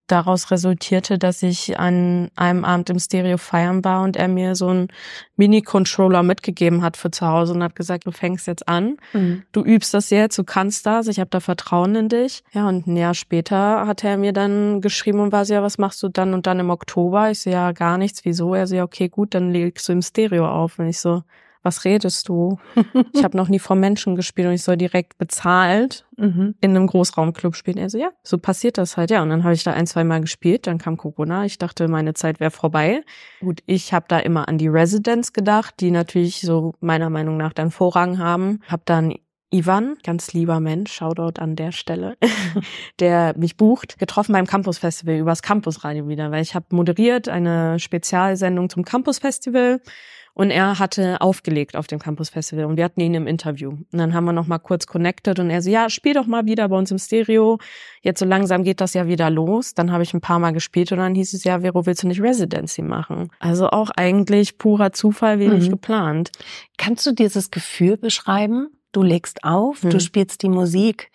daraus 0.06 0.50
resultierte, 0.50 1.18
dass 1.18 1.42
ich 1.42 1.78
an 1.78 2.30
einem 2.36 2.64
Abend 2.64 2.90
im 2.90 2.98
Stereo 2.98 3.38
feiern 3.38 3.84
war 3.84 4.02
und 4.02 4.16
er 4.16 4.28
mir 4.28 4.54
so 4.54 4.68
einen 4.68 4.88
Mini-Controller 5.36 6.22
mitgegeben 6.22 6.82
hat 6.82 6.96
für 6.96 7.10
zu 7.10 7.26
Hause 7.26 7.54
und 7.54 7.62
hat 7.62 7.76
gesagt, 7.76 8.06
du 8.06 8.10
fängst 8.10 8.46
jetzt 8.46 8.68
an, 8.68 8.96
Mhm. 9.12 9.42
du 9.52 9.62
übst 9.64 9.94
das 9.94 10.10
jetzt, 10.10 10.38
du 10.38 10.44
kannst 10.44 10.86
das, 10.86 11.06
ich 11.08 11.18
habe 11.18 11.30
da 11.30 11.40
Vertrauen 11.40 11.94
in 11.94 12.08
dich. 12.08 12.42
Ja, 12.52 12.68
und 12.68 12.86
ein 12.86 12.96
Jahr 12.96 13.14
später 13.14 13.86
hat 13.86 14.04
er 14.04 14.16
mir 14.16 14.32
dann 14.32 14.80
geschrieben 14.80 15.20
und 15.20 15.32
war 15.32 15.44
so, 15.44 15.54
ja, 15.54 15.62
was 15.62 15.78
machst 15.78 16.02
du 16.02 16.08
dann 16.08 16.34
und 16.34 16.46
dann 16.46 16.60
im 16.60 16.70
Oktober? 16.70 17.30
Ich 17.30 17.40
so, 17.40 17.50
ja, 17.50 17.72
gar 17.72 17.98
nichts, 17.98 18.24
wieso? 18.24 18.54
Er 18.54 18.66
so, 18.66 18.74
ja, 18.76 18.84
okay, 18.84 19.08
gut, 19.08 19.34
dann 19.34 19.50
legst 19.50 19.88
du 19.88 19.92
im 19.92 20.02
Stereo 20.02 20.48
auf. 20.48 20.78
Und 20.78 20.88
ich 20.88 20.98
so, 21.00 21.22
was 21.62 21.84
redest 21.84 22.28
du? 22.28 22.58
Ich 23.14 23.24
habe 23.24 23.36
noch 23.36 23.48
nie 23.48 23.58
vor 23.58 23.76
Menschen 23.76 24.16
gespielt 24.16 24.48
und 24.48 24.54
ich 24.54 24.62
soll 24.62 24.76
direkt 24.76 25.18
bezahlt 25.18 26.04
Mhm. 26.18 26.54
in 26.60 26.70
einem 26.70 26.86
Großraumclub 26.86 27.56
spielen. 27.56 27.78
Er 27.78 27.90
so, 27.90 27.98
ja, 27.98 28.10
so 28.22 28.38
passiert 28.38 28.78
das 28.78 28.96
halt, 28.96 29.10
ja. 29.10 29.22
Und 29.22 29.30
dann 29.30 29.42
habe 29.44 29.54
ich 29.54 29.64
da 29.64 29.72
ein, 29.72 29.86
zwei 29.86 30.04
Mal 30.04 30.20
gespielt, 30.20 30.66
dann 30.66 30.78
kam 30.78 30.96
Corona. 30.96 31.44
Ich 31.46 31.58
dachte, 31.58 31.88
meine 31.88 32.14
Zeit 32.14 32.38
wäre 32.38 32.50
vorbei. 32.50 33.02
Gut, 33.40 33.60
ich 33.66 33.92
habe 33.92 34.04
da 34.08 34.18
immer 34.18 34.46
an 34.48 34.58
die 34.58 34.68
Residents 34.68 35.32
gedacht, 35.32 35.74
die 35.80 35.90
natürlich 35.90 36.42
so 36.42 36.74
meiner 36.80 37.10
Meinung 37.10 37.38
nach 37.38 37.52
dann 37.52 37.70
Vorrang 37.70 38.18
haben. 38.18 38.60
Hab 38.68 38.84
dann 38.86 39.14
Ivan, 39.50 39.96
ganz 40.04 40.32
lieber 40.32 40.60
Mensch, 40.60 40.92
Shoutout 40.92 41.40
an 41.40 41.56
der 41.56 41.72
Stelle, 41.72 42.16
der 43.00 43.34
mich 43.36 43.56
bucht, 43.56 43.98
getroffen 43.98 44.32
beim 44.32 44.46
Campus 44.46 44.78
Festival 44.78 45.16
übers 45.16 45.42
Campus 45.42 45.84
Radio 45.84 46.08
wieder, 46.08 46.30
weil 46.30 46.42
ich 46.42 46.54
habe 46.54 46.66
moderiert 46.70 47.28
eine 47.28 47.78
Spezialsendung 47.78 48.70
zum 48.70 48.84
Campus 48.84 49.18
Festival 49.18 49.80
und 50.34 50.50
er 50.50 50.78
hatte 50.78 51.20
aufgelegt 51.20 51.76
auf 51.76 51.86
dem 51.86 51.98
Campus 51.98 52.30
Festival 52.30 52.64
und 52.64 52.76
wir 52.76 52.84
hatten 52.84 53.00
ihn 53.00 53.14
im 53.14 53.26
Interview. 53.26 53.70
Und 53.70 53.86
dann 53.92 54.14
haben 54.14 54.24
wir 54.24 54.32
noch 54.32 54.46
mal 54.46 54.58
kurz 54.58 54.86
connected 54.86 55.38
und 55.38 55.50
er 55.50 55.60
so, 55.62 55.68
ja, 55.70 55.90
spiel 55.90 56.14
doch 56.14 56.26
mal 56.26 56.46
wieder 56.46 56.68
bei 56.68 56.76
uns 56.76 56.90
im 56.90 56.98
Stereo. 56.98 57.58
Jetzt 58.00 58.18
so 58.20 58.24
langsam 58.24 58.62
geht 58.64 58.80
das 58.80 58.94
ja 58.94 59.06
wieder 59.06 59.28
los. 59.30 59.74
Dann 59.74 59.92
habe 59.92 60.02
ich 60.02 60.14
ein 60.14 60.20
paar 60.22 60.38
Mal 60.38 60.52
gespielt 60.52 60.90
und 60.92 60.98
dann 60.98 61.14
hieß 61.14 61.34
es 61.34 61.44
ja, 61.44 61.60
Vero, 61.60 61.84
willst 61.84 62.02
du 62.02 62.08
nicht 62.08 62.22
Residency 62.22 62.82
machen? 62.82 63.28
Also 63.40 63.68
auch 63.68 63.90
eigentlich 63.96 64.56
purer 64.58 64.92
Zufall, 64.92 65.38
wenig 65.38 65.66
Mhm. 65.66 65.72
geplant. 65.72 66.30
Kannst 66.78 67.04
du 67.06 67.12
dieses 67.12 67.50
Gefühl 67.50 67.96
beschreiben? 67.98 68.68
Du 68.92 69.02
legst 69.02 69.44
auf, 69.44 69.82
Hm. 69.82 69.90
du 69.90 70.00
spielst 70.00 70.42
die 70.42 70.48
Musik, 70.48 71.10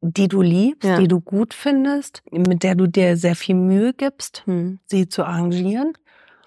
die 0.00 0.28
du 0.28 0.42
liebst, 0.42 0.88
Ja. 0.88 0.98
die 0.98 1.08
du 1.08 1.20
gut 1.20 1.54
findest, 1.54 2.22
mit 2.30 2.62
der 2.62 2.74
du 2.74 2.86
dir 2.86 3.16
sehr 3.16 3.36
viel 3.36 3.54
Mühe 3.54 3.92
gibst, 3.92 4.42
Hm. 4.46 4.78
sie 4.86 5.08
zu 5.08 5.24
arrangieren. 5.24 5.92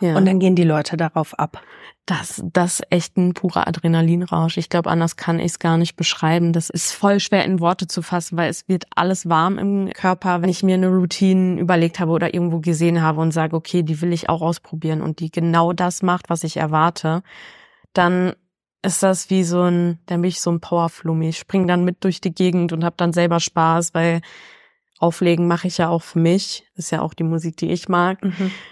Ja. 0.01 0.17
Und 0.17 0.25
dann 0.25 0.39
gehen 0.39 0.55
die 0.55 0.63
Leute 0.63 0.97
darauf 0.97 1.37
ab. 1.39 1.61
Das, 2.05 2.43
das 2.51 2.81
echt 2.89 3.15
ein 3.15 3.33
purer 3.33 3.65
Adrenalinrausch. 3.65 4.57
Ich 4.57 4.67
glaube, 4.67 4.89
anders 4.89 5.15
kann 5.15 5.39
ich 5.39 5.45
es 5.53 5.59
gar 5.59 5.77
nicht 5.77 5.95
beschreiben. 5.95 6.51
Das 6.51 6.69
ist 6.69 6.91
voll 6.91 7.21
schwer 7.21 7.45
in 7.45 7.61
Worte 7.61 7.87
zu 7.87 8.01
fassen, 8.01 8.37
weil 8.37 8.49
es 8.49 8.67
wird 8.67 8.83
alles 8.93 9.29
warm 9.29 9.57
im 9.57 9.89
Körper, 9.93 10.41
wenn 10.41 10.49
ich 10.49 10.63
mir 10.63 10.75
eine 10.75 10.89
Routine 10.89 11.61
überlegt 11.61 12.01
habe 12.01 12.11
oder 12.11 12.33
irgendwo 12.33 12.59
gesehen 12.59 13.01
habe 13.01 13.21
und 13.21 13.31
sage, 13.31 13.55
okay, 13.55 13.83
die 13.83 14.01
will 14.01 14.11
ich 14.11 14.27
auch 14.27 14.41
ausprobieren 14.41 15.01
und 15.01 15.19
die 15.19 15.31
genau 15.31 15.71
das 15.71 16.03
macht, 16.03 16.29
was 16.29 16.43
ich 16.43 16.57
erwarte, 16.57 17.23
dann 17.93 18.33
ist 18.81 19.01
das 19.01 19.29
wie 19.29 19.45
so 19.45 19.61
ein, 19.61 19.99
dann 20.05 20.21
bin 20.21 20.27
ich 20.27 20.41
so 20.41 20.51
ein 20.51 20.59
Powerflummi. 20.59 21.29
Ich 21.29 21.37
spring 21.37 21.67
dann 21.67 21.85
mit 21.85 22.03
durch 22.03 22.19
die 22.19 22.35
Gegend 22.35 22.73
und 22.73 22.83
habe 22.83 22.97
dann 22.97 23.13
selber 23.13 23.39
Spaß, 23.39 23.93
weil 23.93 24.21
Auflegen 24.99 25.47
mache 25.47 25.67
ich 25.67 25.77
ja 25.77 25.89
auch 25.89 26.01
für 26.01 26.19
mich. 26.19 26.65
Das 26.75 26.85
ist 26.85 26.91
ja 26.91 27.01
auch 27.01 27.13
die 27.13 27.23
Musik, 27.23 27.57
die 27.57 27.71
ich 27.71 27.89
mag. 27.89 28.19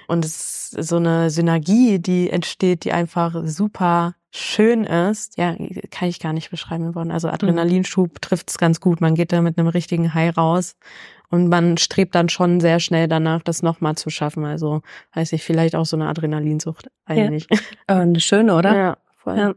Und 0.07 0.23
es 0.23 0.73
ist 0.73 0.88
so 0.89 0.97
eine 0.97 1.29
Synergie, 1.29 1.99
die 1.99 2.29
entsteht, 2.29 2.86
die 2.86 2.93
einfach 2.93 3.36
super 3.45 4.15
schön 4.34 4.86
ist. 4.86 5.38
Ja, 5.38 5.55
kann 5.89 6.07
ich 6.07 6.19
gar 6.19 6.31
nicht 6.31 6.49
beschreiben 6.49 6.86
in 6.86 6.95
Worten. 6.95 7.12
Also 7.12 7.27
Adrenalinschub 7.27 8.21
trifft 8.21 8.49
es 8.49 8.57
ganz 8.57 8.79
gut. 8.79 9.01
Man 9.01 9.15
geht 9.15 9.34
da 9.34 9.41
mit 9.41 9.57
einem 9.57 9.67
richtigen 9.67 10.13
High 10.13 10.38
raus 10.38 10.77
und 11.29 11.49
man 11.49 11.77
strebt 11.77 12.15
dann 12.15 12.29
schon 12.29 12.62
sehr 12.62 12.79
schnell 12.79 13.07
danach, 13.07 13.41
das 13.41 13.62
nochmal 13.62 13.95
zu 13.95 14.10
schaffen. 14.10 14.45
Also 14.45 14.81
weiß 15.13 15.34
ich, 15.34 15.43
vielleicht 15.43 15.75
auch 15.75 15.86
so 15.86 15.97
eine 15.97 16.07
Adrenalinsucht 16.07 16.89
eigentlich. 17.05 17.47
Äh, 17.88 17.93
Eine 17.93 18.19
schöne, 18.21 18.55
oder? 18.55 18.75
Ja, 18.75 18.97
voll. 19.17 19.38
Ja. 19.38 19.53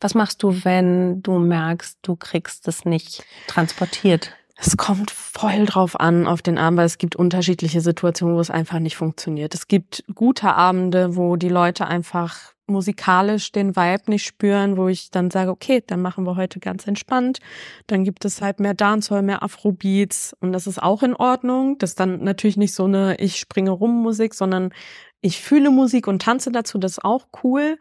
Was 0.00 0.14
machst 0.14 0.42
du, 0.42 0.64
wenn 0.64 1.22
du 1.22 1.38
merkst, 1.38 1.98
du 2.02 2.16
kriegst 2.16 2.66
es 2.66 2.84
nicht 2.84 3.24
transportiert? 3.46 4.32
Es 4.62 4.76
kommt 4.76 5.10
voll 5.10 5.64
drauf 5.64 5.98
an 5.98 6.26
auf 6.26 6.42
den 6.42 6.58
Abend, 6.58 6.78
weil 6.78 6.84
es 6.84 6.98
gibt 6.98 7.16
unterschiedliche 7.16 7.80
Situationen, 7.80 8.36
wo 8.36 8.40
es 8.40 8.50
einfach 8.50 8.78
nicht 8.78 8.94
funktioniert. 8.94 9.54
Es 9.54 9.68
gibt 9.68 10.04
gute 10.14 10.54
Abende, 10.54 11.16
wo 11.16 11.36
die 11.36 11.48
Leute 11.48 11.86
einfach 11.86 12.52
musikalisch 12.66 13.52
den 13.52 13.74
Vibe 13.74 14.10
nicht 14.10 14.26
spüren, 14.26 14.76
wo 14.76 14.88
ich 14.88 15.10
dann 15.10 15.30
sage, 15.30 15.50
okay, 15.50 15.82
dann 15.86 16.02
machen 16.02 16.26
wir 16.26 16.36
heute 16.36 16.60
ganz 16.60 16.86
entspannt. 16.86 17.40
Dann 17.86 18.04
gibt 18.04 18.26
es 18.26 18.42
halt 18.42 18.60
mehr 18.60 18.74
Dancehall, 18.74 19.22
mehr 19.22 19.42
Afrobeats 19.42 20.36
und 20.40 20.52
das 20.52 20.66
ist 20.66 20.80
auch 20.80 21.02
in 21.02 21.16
Ordnung. 21.16 21.78
Das 21.78 21.92
ist 21.92 22.00
dann 22.00 22.22
natürlich 22.22 22.58
nicht 22.58 22.74
so 22.74 22.84
eine 22.84 23.18
Ich 23.18 23.36
springe 23.36 23.70
rum 23.70 24.02
Musik, 24.02 24.34
sondern 24.34 24.74
ich 25.22 25.40
fühle 25.40 25.70
Musik 25.70 26.06
und 26.06 26.20
tanze 26.20 26.52
dazu, 26.52 26.76
das 26.76 26.92
ist 26.92 27.04
auch 27.04 27.28
cool. 27.42 27.78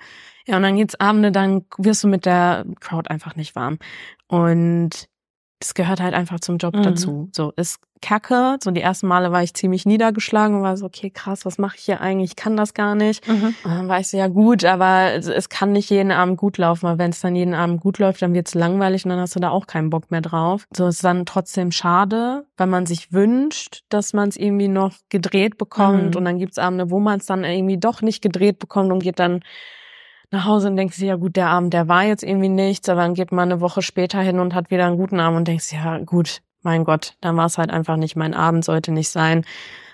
Ja, 0.48 0.56
und 0.56 0.64
dann 0.64 0.78
geht's 0.78 0.96
Abende, 0.96 1.34
dann 1.34 1.66
wirst 1.78 2.06
du 2.06 2.08
mit 2.08 2.26
der 2.26 2.66
Crowd 2.80 3.10
einfach 3.10 3.36
nicht 3.36 3.56
warm. 3.56 3.80
Und 4.28 5.10
das 5.60 5.74
gehört 5.74 6.00
halt 6.00 6.14
einfach 6.14 6.40
zum 6.40 6.58
Job 6.58 6.76
mhm. 6.76 6.84
dazu. 6.84 7.30
So 7.34 7.52
ist 7.56 7.80
Kacke. 8.02 8.58
So 8.64 8.72
die 8.72 8.82
ersten 8.82 9.08
Male 9.08 9.34
war 9.34 9.44
ich 9.44 9.54
ziemlich 9.54 9.86
niedergeschlagen 9.86 10.56
und 10.56 10.64
war 10.64 10.78
so, 10.78 10.86
okay, 10.86 11.10
krass, 11.10 11.46
was 11.46 11.58
mache 11.58 11.76
ich 11.78 11.84
hier 11.84 12.00
eigentlich? 12.00 12.32
Ich 12.32 12.36
kann 12.38 12.56
das 12.56 12.74
gar 12.74 12.96
nicht. 12.96 13.28
Mhm. 13.28 13.54
Und 13.66 13.72
dann 13.72 13.88
war 13.90 14.00
ich 14.00 14.08
so, 14.08 14.18
ja 14.18 14.28
gut, 14.28 14.64
aber 14.64 15.16
es 15.16 15.50
kann 15.50 15.74
nicht 15.74 15.90
jeden 15.90 16.12
Abend 16.12 16.38
gut 16.38 16.58
laufen, 16.58 16.84
weil 16.84 16.98
wenn 16.98 17.12
es 17.12 17.20
dann 17.20 17.36
jeden 17.36 17.54
Abend 17.54 17.82
gut 17.82 18.00
läuft, 18.00 18.22
dann 18.22 18.34
wird's 18.34 18.56
langweilig 18.56 19.04
und 19.04 19.10
dann 19.10 19.20
hast 19.20 19.36
du 19.36 19.42
da 19.42 19.50
auch 19.50 19.68
keinen 19.68 19.90
Bock 19.90 20.12
mehr 20.12 20.22
drauf. 20.22 20.66
So 20.76 20.88
ist 20.88 21.04
dann 21.04 21.26
trotzdem 21.26 21.72
schade, 21.72 22.46
weil 22.56 22.68
man 22.68 22.86
sich 22.86 23.12
wünscht, 23.12 23.84
dass 23.90 24.14
man 24.14 24.30
es 24.30 24.38
irgendwie 24.38 24.70
noch 24.70 24.94
gedreht 25.10 25.58
bekommt 25.58 26.12
mhm. 26.12 26.16
und 26.16 26.26
dann 26.26 26.40
gibt's 26.40 26.58
Abende, 26.58 26.90
wo 26.90 27.00
man 27.00 27.20
es 27.20 27.26
dann 27.26 27.44
irgendwie 27.44 27.78
doch 27.78 28.02
nicht 28.02 28.22
gedreht 28.22 28.60
bekommt 28.60 28.94
und 28.94 29.04
geht 29.04 29.20
dann 29.20 29.42
nach 30.32 30.46
Hause 30.46 30.68
und 30.68 30.76
denkst 30.76 30.98
dir, 30.98 31.08
ja 31.08 31.16
gut, 31.16 31.36
der 31.36 31.48
Abend, 31.48 31.74
der 31.74 31.88
war 31.88 32.04
jetzt 32.04 32.24
irgendwie 32.24 32.50
nichts, 32.50 32.88
aber 32.90 33.02
dann 33.02 33.14
geht 33.14 33.32
man 33.32 33.52
eine 33.52 33.62
Woche 33.62 33.82
später 33.82 34.20
hin 34.22 34.40
und 34.40 34.54
hat 34.54 34.70
wieder 34.70 34.86
einen 34.86 34.98
guten 34.98 35.20
Abend 35.20 35.38
und 35.38 35.48
denkst, 35.48 35.72
ja 35.74 35.98
gut, 36.00 36.42
mein 36.62 36.84
Gott, 36.84 37.16
dann 37.22 37.38
war 37.38 37.46
es 37.46 37.58
halt 37.58 37.72
einfach 37.72 37.98
nicht 37.98 38.16
mein 38.16 38.34
Abend, 38.34 38.66
sollte 38.66 38.92
nicht 38.92 39.10
sein. 39.10 39.46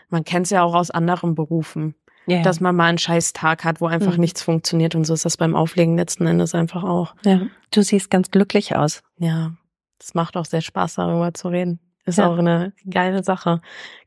Man 0.09 0.23
kennt 0.23 0.45
es 0.47 0.49
ja 0.49 0.63
auch 0.63 0.75
aus 0.75 0.91
anderen 0.91 1.35
Berufen, 1.35 1.95
yeah. 2.27 2.41
dass 2.41 2.59
man 2.59 2.75
mal 2.75 2.87
einen 2.87 2.97
scheiß 2.97 3.33
Tag 3.33 3.63
hat, 3.63 3.81
wo 3.81 3.87
einfach 3.87 4.15
mhm. 4.15 4.21
nichts 4.21 4.41
funktioniert 4.41 4.95
und 4.95 5.05
so 5.05 5.13
ist 5.13 5.25
das 5.25 5.37
beim 5.37 5.55
Auflegen 5.55 5.95
letzten 5.95 6.27
Endes 6.27 6.53
einfach 6.53 6.83
auch. 6.83 7.15
Ja, 7.23 7.41
du 7.71 7.81
siehst 7.81 8.09
ganz 8.09 8.31
glücklich 8.31 8.75
aus. 8.75 9.03
Ja, 9.17 9.53
es 9.99 10.13
macht 10.13 10.35
auch 10.37 10.45
sehr 10.45 10.61
Spaß, 10.61 10.95
darüber 10.95 11.33
zu 11.33 11.47
reden. 11.47 11.79
Ist 12.05 12.19
ja. 12.19 12.27
auch 12.27 12.37
eine 12.37 12.73
geile 12.87 13.23
Sache. 13.23 13.61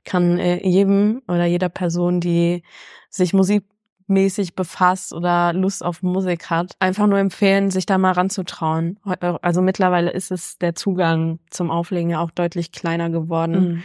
Kann 0.05 0.39
äh, 0.39 0.65
jedem 0.67 1.23
oder 1.27 1.47
jeder 1.47 1.69
Person, 1.69 2.21
die 2.21 2.63
sich 3.11 3.33
Musik 3.33 3.65
mäßig 4.09 4.55
befasst 4.55 5.13
oder 5.13 5.53
Lust 5.53 5.85
auf 5.85 6.03
Musik 6.03 6.51
hat, 6.51 6.73
einfach 6.81 7.07
nur 7.07 7.19
empfehlen, 7.19 7.71
sich 7.71 7.87
da 7.87 7.99
mal 7.99 8.13
ranzutrauen. 8.13 8.99
Also 9.43 9.63
mittlerweile 9.63 10.11
ist 10.11 10.31
es 10.31 10.59
der 10.59 10.75
Zugang 10.75 11.39
zum 11.51 11.71
Auflegen 11.71 12.11
ja 12.11 12.21
auch 12.21 12.31
deutlich 12.31 12.73
kleiner 12.73 13.11
geworden. 13.11 13.53
Mhm. 13.53 13.83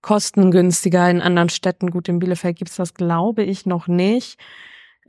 Kostengünstiger 0.00 1.10
in 1.10 1.20
anderen 1.20 1.48
Städten. 1.48 1.90
Gut, 1.90 2.08
in 2.08 2.18
Bielefeld 2.18 2.56
gibt's 2.56 2.76
das, 2.76 2.94
glaube 2.94 3.42
ich, 3.42 3.66
noch 3.66 3.88
nicht. 3.88 4.38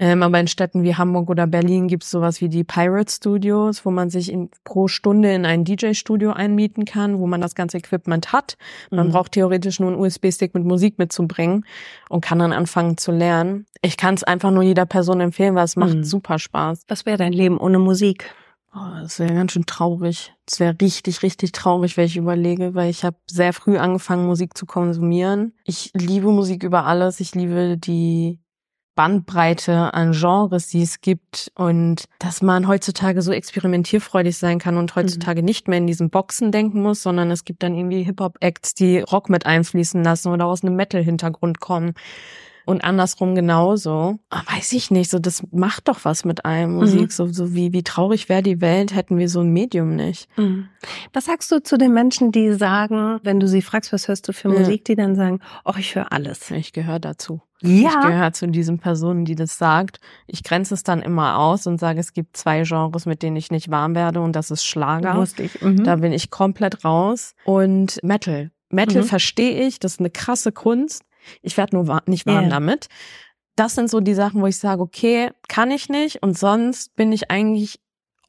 Ähm, 0.01 0.23
aber 0.23 0.39
in 0.39 0.47
Städten 0.47 0.83
wie 0.83 0.95
Hamburg 0.95 1.29
oder 1.29 1.45
Berlin 1.45 1.89
gibt's 1.89 2.09
sowas 2.09 2.39
wie 2.39 2.47
die 2.47 2.63
Pirate 2.63 3.12
Studios, 3.12 3.85
wo 3.85 3.91
man 3.91 4.09
sich 4.09 4.31
in, 4.31 4.49
pro 4.63 4.88
Stunde 4.88 5.33
in 5.33 5.45
ein 5.45 5.65
DJ-Studio 5.65 6.31
einmieten 6.31 6.85
kann, 6.85 7.19
wo 7.19 7.27
man 7.27 7.41
das 7.41 7.53
ganze 7.53 7.77
Equipment 7.77 8.31
hat. 8.31 8.57
Man 8.91 9.07
mhm. 9.07 9.12
braucht 9.12 9.33
theoretisch 9.33 9.81
nur 9.81 9.91
einen 9.91 9.99
USB-Stick 9.99 10.53
mit 10.53 10.63
Musik 10.63 10.97
mitzubringen 10.97 11.65
und 12.07 12.21
kann 12.21 12.39
dann 12.39 12.53
anfangen 12.53 12.97
zu 12.97 13.12
lernen. 13.12 13.65
Ich 13.81 13.97
kann 13.97 14.15
es 14.15 14.23
einfach 14.23 14.51
nur 14.51 14.63
jeder 14.63 14.85
Person 14.85 15.19
empfehlen, 15.19 15.55
weil 15.55 15.65
es 15.65 15.75
macht 15.75 15.95
mhm. 15.95 16.03
super 16.05 16.39
Spaß. 16.39 16.83
Was 16.88 17.05
wäre 17.05 17.17
dein 17.17 17.33
Leben 17.33 17.57
ohne 17.57 17.77
Musik? 17.77 18.33
Oh, 18.73 19.01
das 19.01 19.19
wäre 19.19 19.33
ganz 19.33 19.51
schön 19.51 19.65
traurig. 19.65 20.33
Das 20.45 20.62
wäre 20.62 20.75
richtig, 20.79 21.23
richtig 21.23 21.51
traurig, 21.51 21.97
wenn 21.97 22.05
ich 22.05 22.15
überlege, 22.15 22.73
weil 22.73 22.89
ich 22.89 23.03
habe 23.03 23.17
sehr 23.27 23.51
früh 23.51 23.77
angefangen, 23.77 24.27
Musik 24.27 24.55
zu 24.55 24.65
konsumieren. 24.65 25.53
Ich 25.65 25.91
liebe 25.93 26.31
Musik 26.31 26.63
über 26.63 26.85
alles. 26.85 27.19
Ich 27.19 27.35
liebe 27.35 27.77
die 27.77 28.39
Bandbreite 28.99 29.93
an 29.93 30.12
Genres, 30.12 30.67
die 30.67 30.81
es 30.81 30.99
gibt 30.99 31.53
und 31.55 32.03
dass 32.19 32.41
man 32.41 32.67
heutzutage 32.67 33.21
so 33.21 33.31
experimentierfreudig 33.31 34.38
sein 34.38 34.59
kann 34.59 34.75
und 34.75 34.93
heutzutage 34.97 35.41
mhm. 35.41 35.45
nicht 35.45 35.69
mehr 35.69 35.77
in 35.77 35.88
diesen 35.88 36.09
Boxen 36.09 36.51
denken 36.51 36.81
muss, 36.81 37.01
sondern 37.01 37.31
es 37.31 37.45
gibt 37.45 37.63
dann 37.63 37.75
irgendwie 37.75 38.03
Hip-Hop-Acts, 38.03 38.73
die 38.73 38.99
Rock 38.99 39.29
mit 39.29 39.45
einfließen 39.45 40.03
lassen 40.03 40.33
oder 40.33 40.47
aus 40.47 40.63
einem 40.63 40.75
Metal-Hintergrund 40.75 41.62
kommen 41.62 41.93
und 42.69 42.84
andersrum 42.84 43.34
genauso. 43.34 44.19
Aber 44.29 44.43
ah, 44.45 44.55
weiß 44.55 44.73
ich 44.73 44.91
nicht, 44.91 45.10
so 45.10 45.17
das 45.17 45.41
macht 45.51 45.88
doch 45.88 46.05
was 46.05 46.23
mit 46.23 46.45
einem 46.45 46.75
Musik, 46.75 47.01
mhm. 47.01 47.10
so, 47.10 47.27
so 47.27 47.55
wie, 47.55 47.73
wie 47.73 47.82
traurig 47.82 48.29
wäre 48.29 48.43
die 48.43 48.62
Welt, 48.62 48.93
hätten 48.93 49.17
wir 49.17 49.27
so 49.27 49.39
ein 49.39 49.51
Medium 49.51 49.95
nicht. 49.95 50.29
Mhm. 50.38 50.67
Was 51.12 51.25
sagst 51.25 51.51
du 51.51 51.63
zu 51.63 51.79
den 51.79 51.93
Menschen, 51.93 52.32
die 52.32 52.53
sagen, 52.53 53.19
wenn 53.23 53.39
du 53.39 53.47
sie 53.47 53.63
fragst, 53.63 53.91
was 53.91 54.08
hörst 54.08 54.27
du 54.27 54.34
für 54.34 54.53
ja. 54.53 54.60
Musik, 54.60 54.86
die 54.86 54.95
dann 54.95 55.15
sagen, 55.15 55.39
oh, 55.65 55.73
ich 55.79 55.95
höre 55.95 56.13
alles. 56.13 56.51
Ich 56.51 56.71
gehöre 56.71 56.99
dazu. 56.99 57.41
Ja. 57.62 57.89
Ich 57.89 58.08
gehöre 58.08 58.34
zu 58.34 58.47
diesen 58.47 58.77
Personen, 58.77 59.25
die 59.25 59.36
das 59.36 59.58
sagt. 59.58 59.99
Ich 60.27 60.43
grenze 60.43 60.75
es 60.75 60.84
dann 60.84 61.01
immer 61.01 61.39
aus 61.39 61.65
und 61.65 61.79
sage, 61.79 61.99
es 61.99 62.13
gibt 62.13 62.38
zwei 62.38 62.62
Genres, 62.62 63.08
mit 63.08 63.23
denen 63.23 63.36
ich 63.36 63.49
nicht 63.49 63.71
warm 63.71 63.95
werde 63.95 64.21
und 64.21 64.36
das 64.36 64.51
ist 64.51 64.63
Schlager. 64.63 65.15
Wusste 65.15 65.43
ich. 65.43 65.60
Mhm. 65.60 65.84
Da 65.84 65.95
bin 65.95 66.13
ich 66.13 66.29
komplett 66.29 66.86
raus. 66.86 67.34
Und 67.45 67.99
Metal. 68.03 68.51
Metal 68.69 69.01
mhm. 69.01 69.08
verstehe 69.08 69.65
ich, 69.67 69.79
das 69.79 69.93
ist 69.93 69.99
eine 69.99 70.12
krasse 70.12 70.51
Kunst. 70.51 71.03
Ich 71.41 71.57
werde 71.57 71.75
nur 71.75 72.01
nicht 72.05 72.25
warm 72.25 72.41
yeah. 72.41 72.49
damit. 72.49 72.87
Das 73.55 73.75
sind 73.75 73.89
so 73.89 73.99
die 73.99 74.13
Sachen, 74.13 74.41
wo 74.41 74.47
ich 74.47 74.57
sage, 74.57 74.81
okay, 74.81 75.31
kann 75.47 75.71
ich 75.71 75.89
nicht. 75.89 76.23
Und 76.23 76.37
sonst 76.37 76.95
bin 76.95 77.11
ich 77.11 77.29
eigentlich 77.29 77.79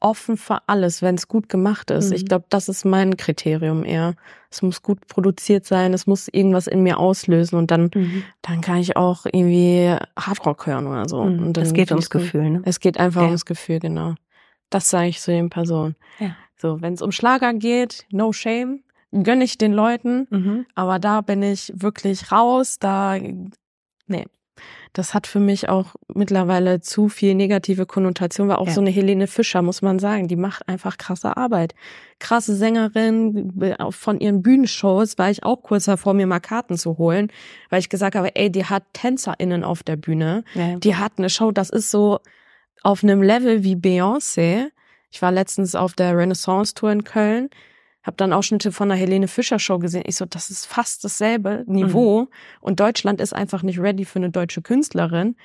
offen 0.01 0.35
für 0.35 0.67
alles, 0.67 1.01
wenn 1.01 1.15
es 1.15 1.27
gut 1.27 1.47
gemacht 1.47 1.91
ist. 1.91 2.09
Mhm. 2.09 2.15
Ich 2.15 2.25
glaube, 2.25 2.45
das 2.49 2.67
ist 2.67 2.83
mein 2.83 3.15
Kriterium 3.17 3.85
eher. 3.85 4.15
Es 4.49 4.61
muss 4.61 4.81
gut 4.81 5.07
produziert 5.07 5.65
sein, 5.65 5.93
es 5.93 6.07
muss 6.07 6.27
irgendwas 6.27 6.67
in 6.67 6.83
mir 6.83 6.97
auslösen 6.97 7.57
und 7.57 7.71
dann, 7.71 7.91
mhm. 7.93 8.23
dann 8.41 8.61
kann 8.61 8.77
ich 8.77 8.97
auch 8.97 9.25
irgendwie 9.25 9.95
Hardrock 10.17 10.65
hören 10.65 10.87
oder 10.87 11.07
so. 11.07 11.23
Mhm. 11.23 11.47
Und 11.47 11.57
es 11.57 11.71
geht 11.73 11.91
ums 11.91 12.09
Gefühl, 12.09 12.49
ne? 12.49 12.61
Es 12.65 12.79
geht 12.79 12.99
einfach 12.99 13.21
ja. 13.21 13.27
ums 13.27 13.45
Gefühl, 13.45 13.79
genau. 13.79 14.15
Das 14.69 14.89
sage 14.89 15.09
ich 15.09 15.21
zu 15.21 15.31
den 15.31 15.49
Personen. 15.49 15.95
Ja. 16.19 16.35
So, 16.57 16.81
wenn 16.81 16.93
es 16.93 17.01
um 17.01 17.11
Schlager 17.11 17.53
geht, 17.53 18.05
no 18.11 18.33
shame 18.33 18.83
gönne 19.11 19.43
ich 19.43 19.57
den 19.57 19.73
Leuten, 19.73 20.27
mhm. 20.29 20.65
aber 20.75 20.99
da 20.99 21.21
bin 21.21 21.43
ich 21.43 21.71
wirklich 21.75 22.31
raus, 22.31 22.77
da, 22.79 23.17
nee. 24.07 24.25
Das 24.93 25.13
hat 25.13 25.25
für 25.25 25.39
mich 25.39 25.69
auch 25.69 25.95
mittlerweile 26.13 26.81
zu 26.81 27.07
viel 27.07 27.33
negative 27.33 27.85
Konnotation, 27.85 28.49
weil 28.49 28.57
auch 28.57 28.67
ja. 28.67 28.73
so 28.73 28.81
eine 28.81 28.89
Helene 28.89 29.25
Fischer, 29.25 29.61
muss 29.61 29.81
man 29.81 29.99
sagen, 29.99 30.27
die 30.27 30.35
macht 30.35 30.67
einfach 30.67 30.97
krasse 30.97 31.37
Arbeit. 31.37 31.73
Krasse 32.19 32.53
Sängerin, 32.53 33.77
von 33.91 34.19
ihren 34.19 34.41
Bühnenshows 34.41 35.17
war 35.17 35.31
ich 35.31 35.43
auch 35.43 35.63
kurz 35.63 35.85
davor, 35.85 36.13
mir 36.13 36.27
mal 36.27 36.41
Karten 36.41 36.77
zu 36.77 36.97
holen, 36.97 37.31
weil 37.69 37.79
ich 37.79 37.87
gesagt 37.87 38.15
habe, 38.15 38.35
ey, 38.35 38.51
die 38.51 38.65
hat 38.65 38.83
TänzerInnen 38.91 39.63
auf 39.63 39.81
der 39.81 39.95
Bühne, 39.95 40.43
ja. 40.53 40.75
die 40.75 40.97
hat 40.97 41.13
eine 41.17 41.29
Show, 41.29 41.51
das 41.51 41.69
ist 41.69 41.89
so 41.89 42.19
auf 42.83 43.01
einem 43.01 43.21
Level 43.21 43.63
wie 43.63 43.75
Beyoncé. 43.75 44.71
Ich 45.09 45.21
war 45.21 45.31
letztens 45.31 45.73
auf 45.73 45.93
der 45.93 46.17
Renaissance 46.17 46.73
Tour 46.73 46.91
in 46.91 47.05
Köln 47.05 47.49
habe 48.03 48.17
dann 48.17 48.33
Ausschnitte 48.33 48.71
von 48.71 48.89
der 48.89 48.97
Helene 48.97 49.27
Fischer 49.27 49.59
Show 49.59 49.79
gesehen. 49.79 50.03
Ich 50.05 50.15
so, 50.15 50.25
das 50.25 50.49
ist 50.49 50.65
fast 50.65 51.03
dasselbe 51.03 51.63
Niveau. 51.67 52.21
Mhm. 52.21 52.27
Und 52.59 52.79
Deutschland 52.79 53.21
ist 53.21 53.33
einfach 53.33 53.63
nicht 53.63 53.79
ready 53.79 54.05
für 54.05 54.19
eine 54.19 54.31
deutsche 54.31 54.61
Künstlerin, 54.61 55.35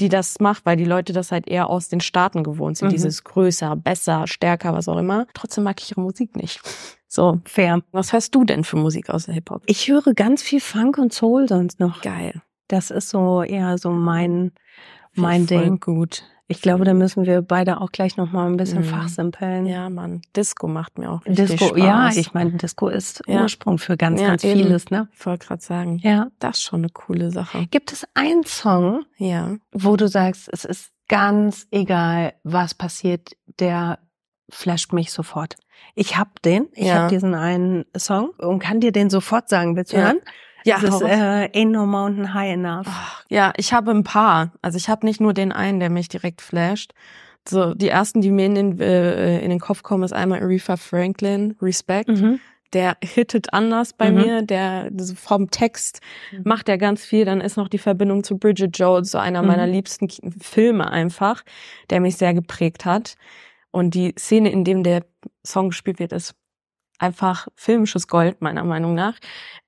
die 0.00 0.08
das 0.08 0.38
macht, 0.40 0.66
weil 0.66 0.76
die 0.76 0.84
Leute 0.84 1.12
das 1.12 1.32
halt 1.32 1.48
eher 1.48 1.68
aus 1.68 1.88
den 1.88 2.00
Staaten 2.00 2.44
gewohnt 2.44 2.76
sind. 2.76 2.88
Mhm. 2.88 2.92
Dieses 2.92 3.24
größer, 3.24 3.74
besser, 3.76 4.26
stärker, 4.26 4.72
was 4.74 4.88
auch 4.88 4.98
immer. 4.98 5.26
Trotzdem 5.34 5.64
mag 5.64 5.80
ich 5.80 5.90
ihre 5.90 6.00
Musik 6.00 6.36
nicht. 6.36 6.60
So, 7.08 7.40
fair. 7.44 7.82
Was 7.92 8.12
hörst 8.12 8.34
du 8.34 8.44
denn 8.44 8.62
für 8.62 8.76
Musik 8.76 9.10
außer 9.10 9.32
Hip-Hop? 9.32 9.62
Ich 9.66 9.88
höre 9.88 10.12
ganz 10.14 10.42
viel 10.42 10.60
Funk 10.60 10.98
und 10.98 11.12
Soul 11.12 11.48
sonst 11.48 11.80
noch. 11.80 12.02
Geil. 12.02 12.42
Das 12.68 12.90
ist 12.90 13.08
so 13.08 13.42
eher 13.42 13.78
so 13.78 13.90
mein, 13.90 14.52
mein 15.14 15.46
Voll 15.46 15.62
Ding. 15.62 15.80
gut. 15.80 16.24
Ich 16.48 16.62
glaube, 16.62 16.84
da 16.84 16.94
müssen 16.94 17.26
wir 17.26 17.42
beide 17.42 17.80
auch 17.80 17.90
gleich 17.90 18.16
noch 18.16 18.30
mal 18.30 18.46
ein 18.46 18.56
bisschen 18.56 18.82
mhm. 18.82 18.84
fachsimpeln. 18.84 19.66
Ja, 19.66 19.90
Mann. 19.90 20.22
Disco 20.36 20.68
macht 20.68 20.96
mir 20.96 21.10
auch 21.10 21.26
richtig 21.26 21.58
Disco, 21.58 21.68
Spaß. 21.68 21.78
Ja, 21.78 22.10
ich 22.10 22.34
meine, 22.34 22.52
Disco 22.52 22.88
ist 22.88 23.22
ja. 23.26 23.42
Ursprung 23.42 23.78
für 23.78 23.96
ganz, 23.96 24.20
ja, 24.20 24.28
ganz 24.28 24.44
eben. 24.44 24.60
vieles, 24.60 24.90
ne? 24.90 25.08
Ich 25.12 25.26
wollte 25.26 25.46
gerade 25.46 25.62
sagen. 25.62 25.98
Ja. 26.02 26.28
Das 26.38 26.58
ist 26.58 26.62
schon 26.62 26.80
eine 26.80 26.90
coole 26.90 27.32
Sache. 27.32 27.66
Gibt 27.70 27.92
es 27.92 28.06
einen 28.14 28.44
Song, 28.44 29.04
ja. 29.16 29.56
wo 29.72 29.96
du 29.96 30.06
sagst, 30.06 30.48
es 30.52 30.64
ist 30.64 30.92
ganz 31.08 31.66
egal, 31.72 32.34
was 32.44 32.74
passiert, 32.74 33.36
der 33.58 33.98
flasht 34.48 34.92
mich 34.92 35.10
sofort. 35.12 35.56
Ich 35.94 36.16
hab 36.16 36.40
den, 36.42 36.68
ich 36.74 36.86
ja. 36.86 37.02
hab 37.02 37.08
diesen 37.08 37.34
einen 37.34 37.86
Song 37.96 38.30
und 38.38 38.60
kann 38.60 38.80
dir 38.80 38.92
den 38.92 39.10
sofort 39.10 39.48
sagen. 39.48 39.76
Willst 39.76 39.92
du 39.92 39.96
ja. 39.96 40.04
hören? 40.04 40.18
Ja, 40.66 40.80
das 40.80 41.00
äh, 41.00 41.48
Ain't 41.54 41.70
No 41.70 41.86
Mountain 41.86 42.34
High 42.34 42.54
Enough. 42.54 42.86
Ja, 43.28 43.52
ich 43.56 43.72
habe 43.72 43.92
ein 43.92 44.02
paar. 44.02 44.52
Also 44.62 44.76
ich 44.76 44.88
habe 44.88 45.06
nicht 45.06 45.20
nur 45.20 45.32
den 45.32 45.52
einen, 45.52 45.78
der 45.78 45.90
mich 45.90 46.08
direkt 46.08 46.40
flasht. 46.40 46.92
So 47.48 47.72
die 47.74 47.88
ersten, 47.88 48.20
die 48.20 48.32
mir 48.32 48.46
in 48.46 48.54
den, 48.56 48.80
äh, 48.80 49.38
in 49.40 49.50
den 49.50 49.60
Kopf 49.60 49.84
kommen, 49.84 50.02
ist 50.02 50.12
einmal 50.12 50.42
Aretha 50.42 50.76
Franklin, 50.76 51.56
Respect. 51.62 52.08
Mhm. 52.08 52.40
Der 52.72 52.96
hittet 53.00 53.52
anders 53.52 53.92
bei 53.92 54.10
mhm. 54.10 54.16
mir, 54.16 54.42
der 54.42 54.90
vom 55.14 55.50
Text 55.52 56.00
macht 56.42 56.68
er 56.68 56.78
ganz 56.78 57.04
viel. 57.04 57.24
Dann 57.24 57.40
ist 57.40 57.56
noch 57.56 57.68
die 57.68 57.78
Verbindung 57.78 58.24
zu 58.24 58.36
Bridget 58.36 58.76
Jones, 58.76 59.12
so 59.12 59.18
einer 59.18 59.42
meiner 59.42 59.68
mhm. 59.68 59.72
liebsten 59.72 60.08
Filme 60.40 60.90
einfach, 60.90 61.44
der 61.90 62.00
mich 62.00 62.16
sehr 62.16 62.34
geprägt 62.34 62.84
hat. 62.84 63.14
Und 63.70 63.94
die 63.94 64.14
Szene, 64.18 64.50
in 64.50 64.64
dem 64.64 64.82
der 64.82 65.04
Song 65.44 65.68
gespielt 65.68 66.00
wird, 66.00 66.12
ist 66.12 66.34
einfach 66.98 67.48
filmisches 67.54 68.08
Gold, 68.08 68.40
meiner 68.40 68.64
Meinung 68.64 68.94
nach. 68.94 69.14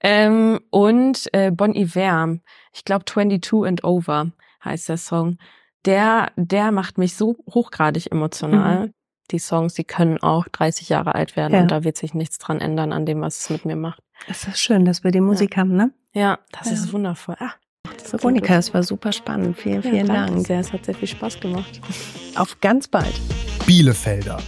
Ähm, 0.00 0.60
und 0.70 1.28
äh, 1.32 1.50
Bon 1.50 1.74
Iver, 1.74 2.38
ich 2.72 2.84
glaube 2.84 3.04
22 3.04 3.66
and 3.66 3.84
Over 3.84 4.32
heißt 4.64 4.88
der 4.88 4.96
Song. 4.96 5.38
Der, 5.84 6.32
der 6.36 6.72
macht 6.72 6.98
mich 6.98 7.16
so 7.16 7.36
hochgradig 7.52 8.10
emotional. 8.10 8.86
Mhm. 8.86 8.94
Die 9.30 9.38
Songs, 9.38 9.74
die 9.74 9.84
können 9.84 10.18
auch 10.22 10.48
30 10.48 10.88
Jahre 10.88 11.14
alt 11.14 11.36
werden 11.36 11.52
ja. 11.52 11.60
und 11.60 11.70
da 11.70 11.84
wird 11.84 11.98
sich 11.98 12.14
nichts 12.14 12.38
dran 12.38 12.60
ändern 12.60 12.92
an 12.92 13.04
dem, 13.04 13.20
was 13.20 13.40
es 13.40 13.50
mit 13.50 13.64
mir 13.66 13.76
macht. 13.76 14.02
Es 14.26 14.48
ist 14.48 14.60
schön, 14.60 14.84
dass 14.84 15.04
wir 15.04 15.10
die 15.10 15.20
Musik 15.20 15.52
ja. 15.52 15.58
haben, 15.58 15.76
ne? 15.76 15.92
Ja, 16.14 16.38
das 16.50 16.68
ja. 16.68 16.72
ist 16.72 16.92
wundervoll. 16.92 17.36
Ah, 17.38 17.52
Veronika, 18.10 18.56
es 18.56 18.72
war 18.72 18.82
super 18.82 19.12
spannend. 19.12 19.56
Vielen, 19.58 19.82
vielen 19.82 20.06
ja, 20.06 20.26
Dank. 20.26 20.46
Sehr. 20.46 20.60
Es 20.60 20.72
hat 20.72 20.84
sehr 20.84 20.94
viel 20.94 21.08
Spaß 21.08 21.40
gemacht. 21.40 21.80
Auf 22.36 22.60
ganz 22.60 22.88
bald. 22.88 23.20
Bielefelder. 23.66 24.38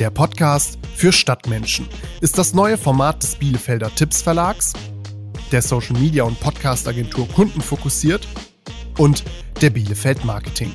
Der 0.00 0.08
Podcast 0.08 0.78
für 0.96 1.12
Stadtmenschen 1.12 1.86
ist 2.22 2.38
das 2.38 2.54
neue 2.54 2.78
Format 2.78 3.22
des 3.22 3.36
Bielefelder 3.36 3.94
Tipps 3.94 4.22
Verlags, 4.22 4.72
der 5.52 5.60
Social 5.60 5.92
Media 6.00 6.24
und 6.24 6.40
Podcast 6.40 6.88
Agentur 6.88 7.28
Kunden 7.28 7.60
fokussiert 7.60 8.26
und 8.96 9.24
der 9.60 9.68
Bielefeld 9.68 10.24
Marketing. 10.24 10.72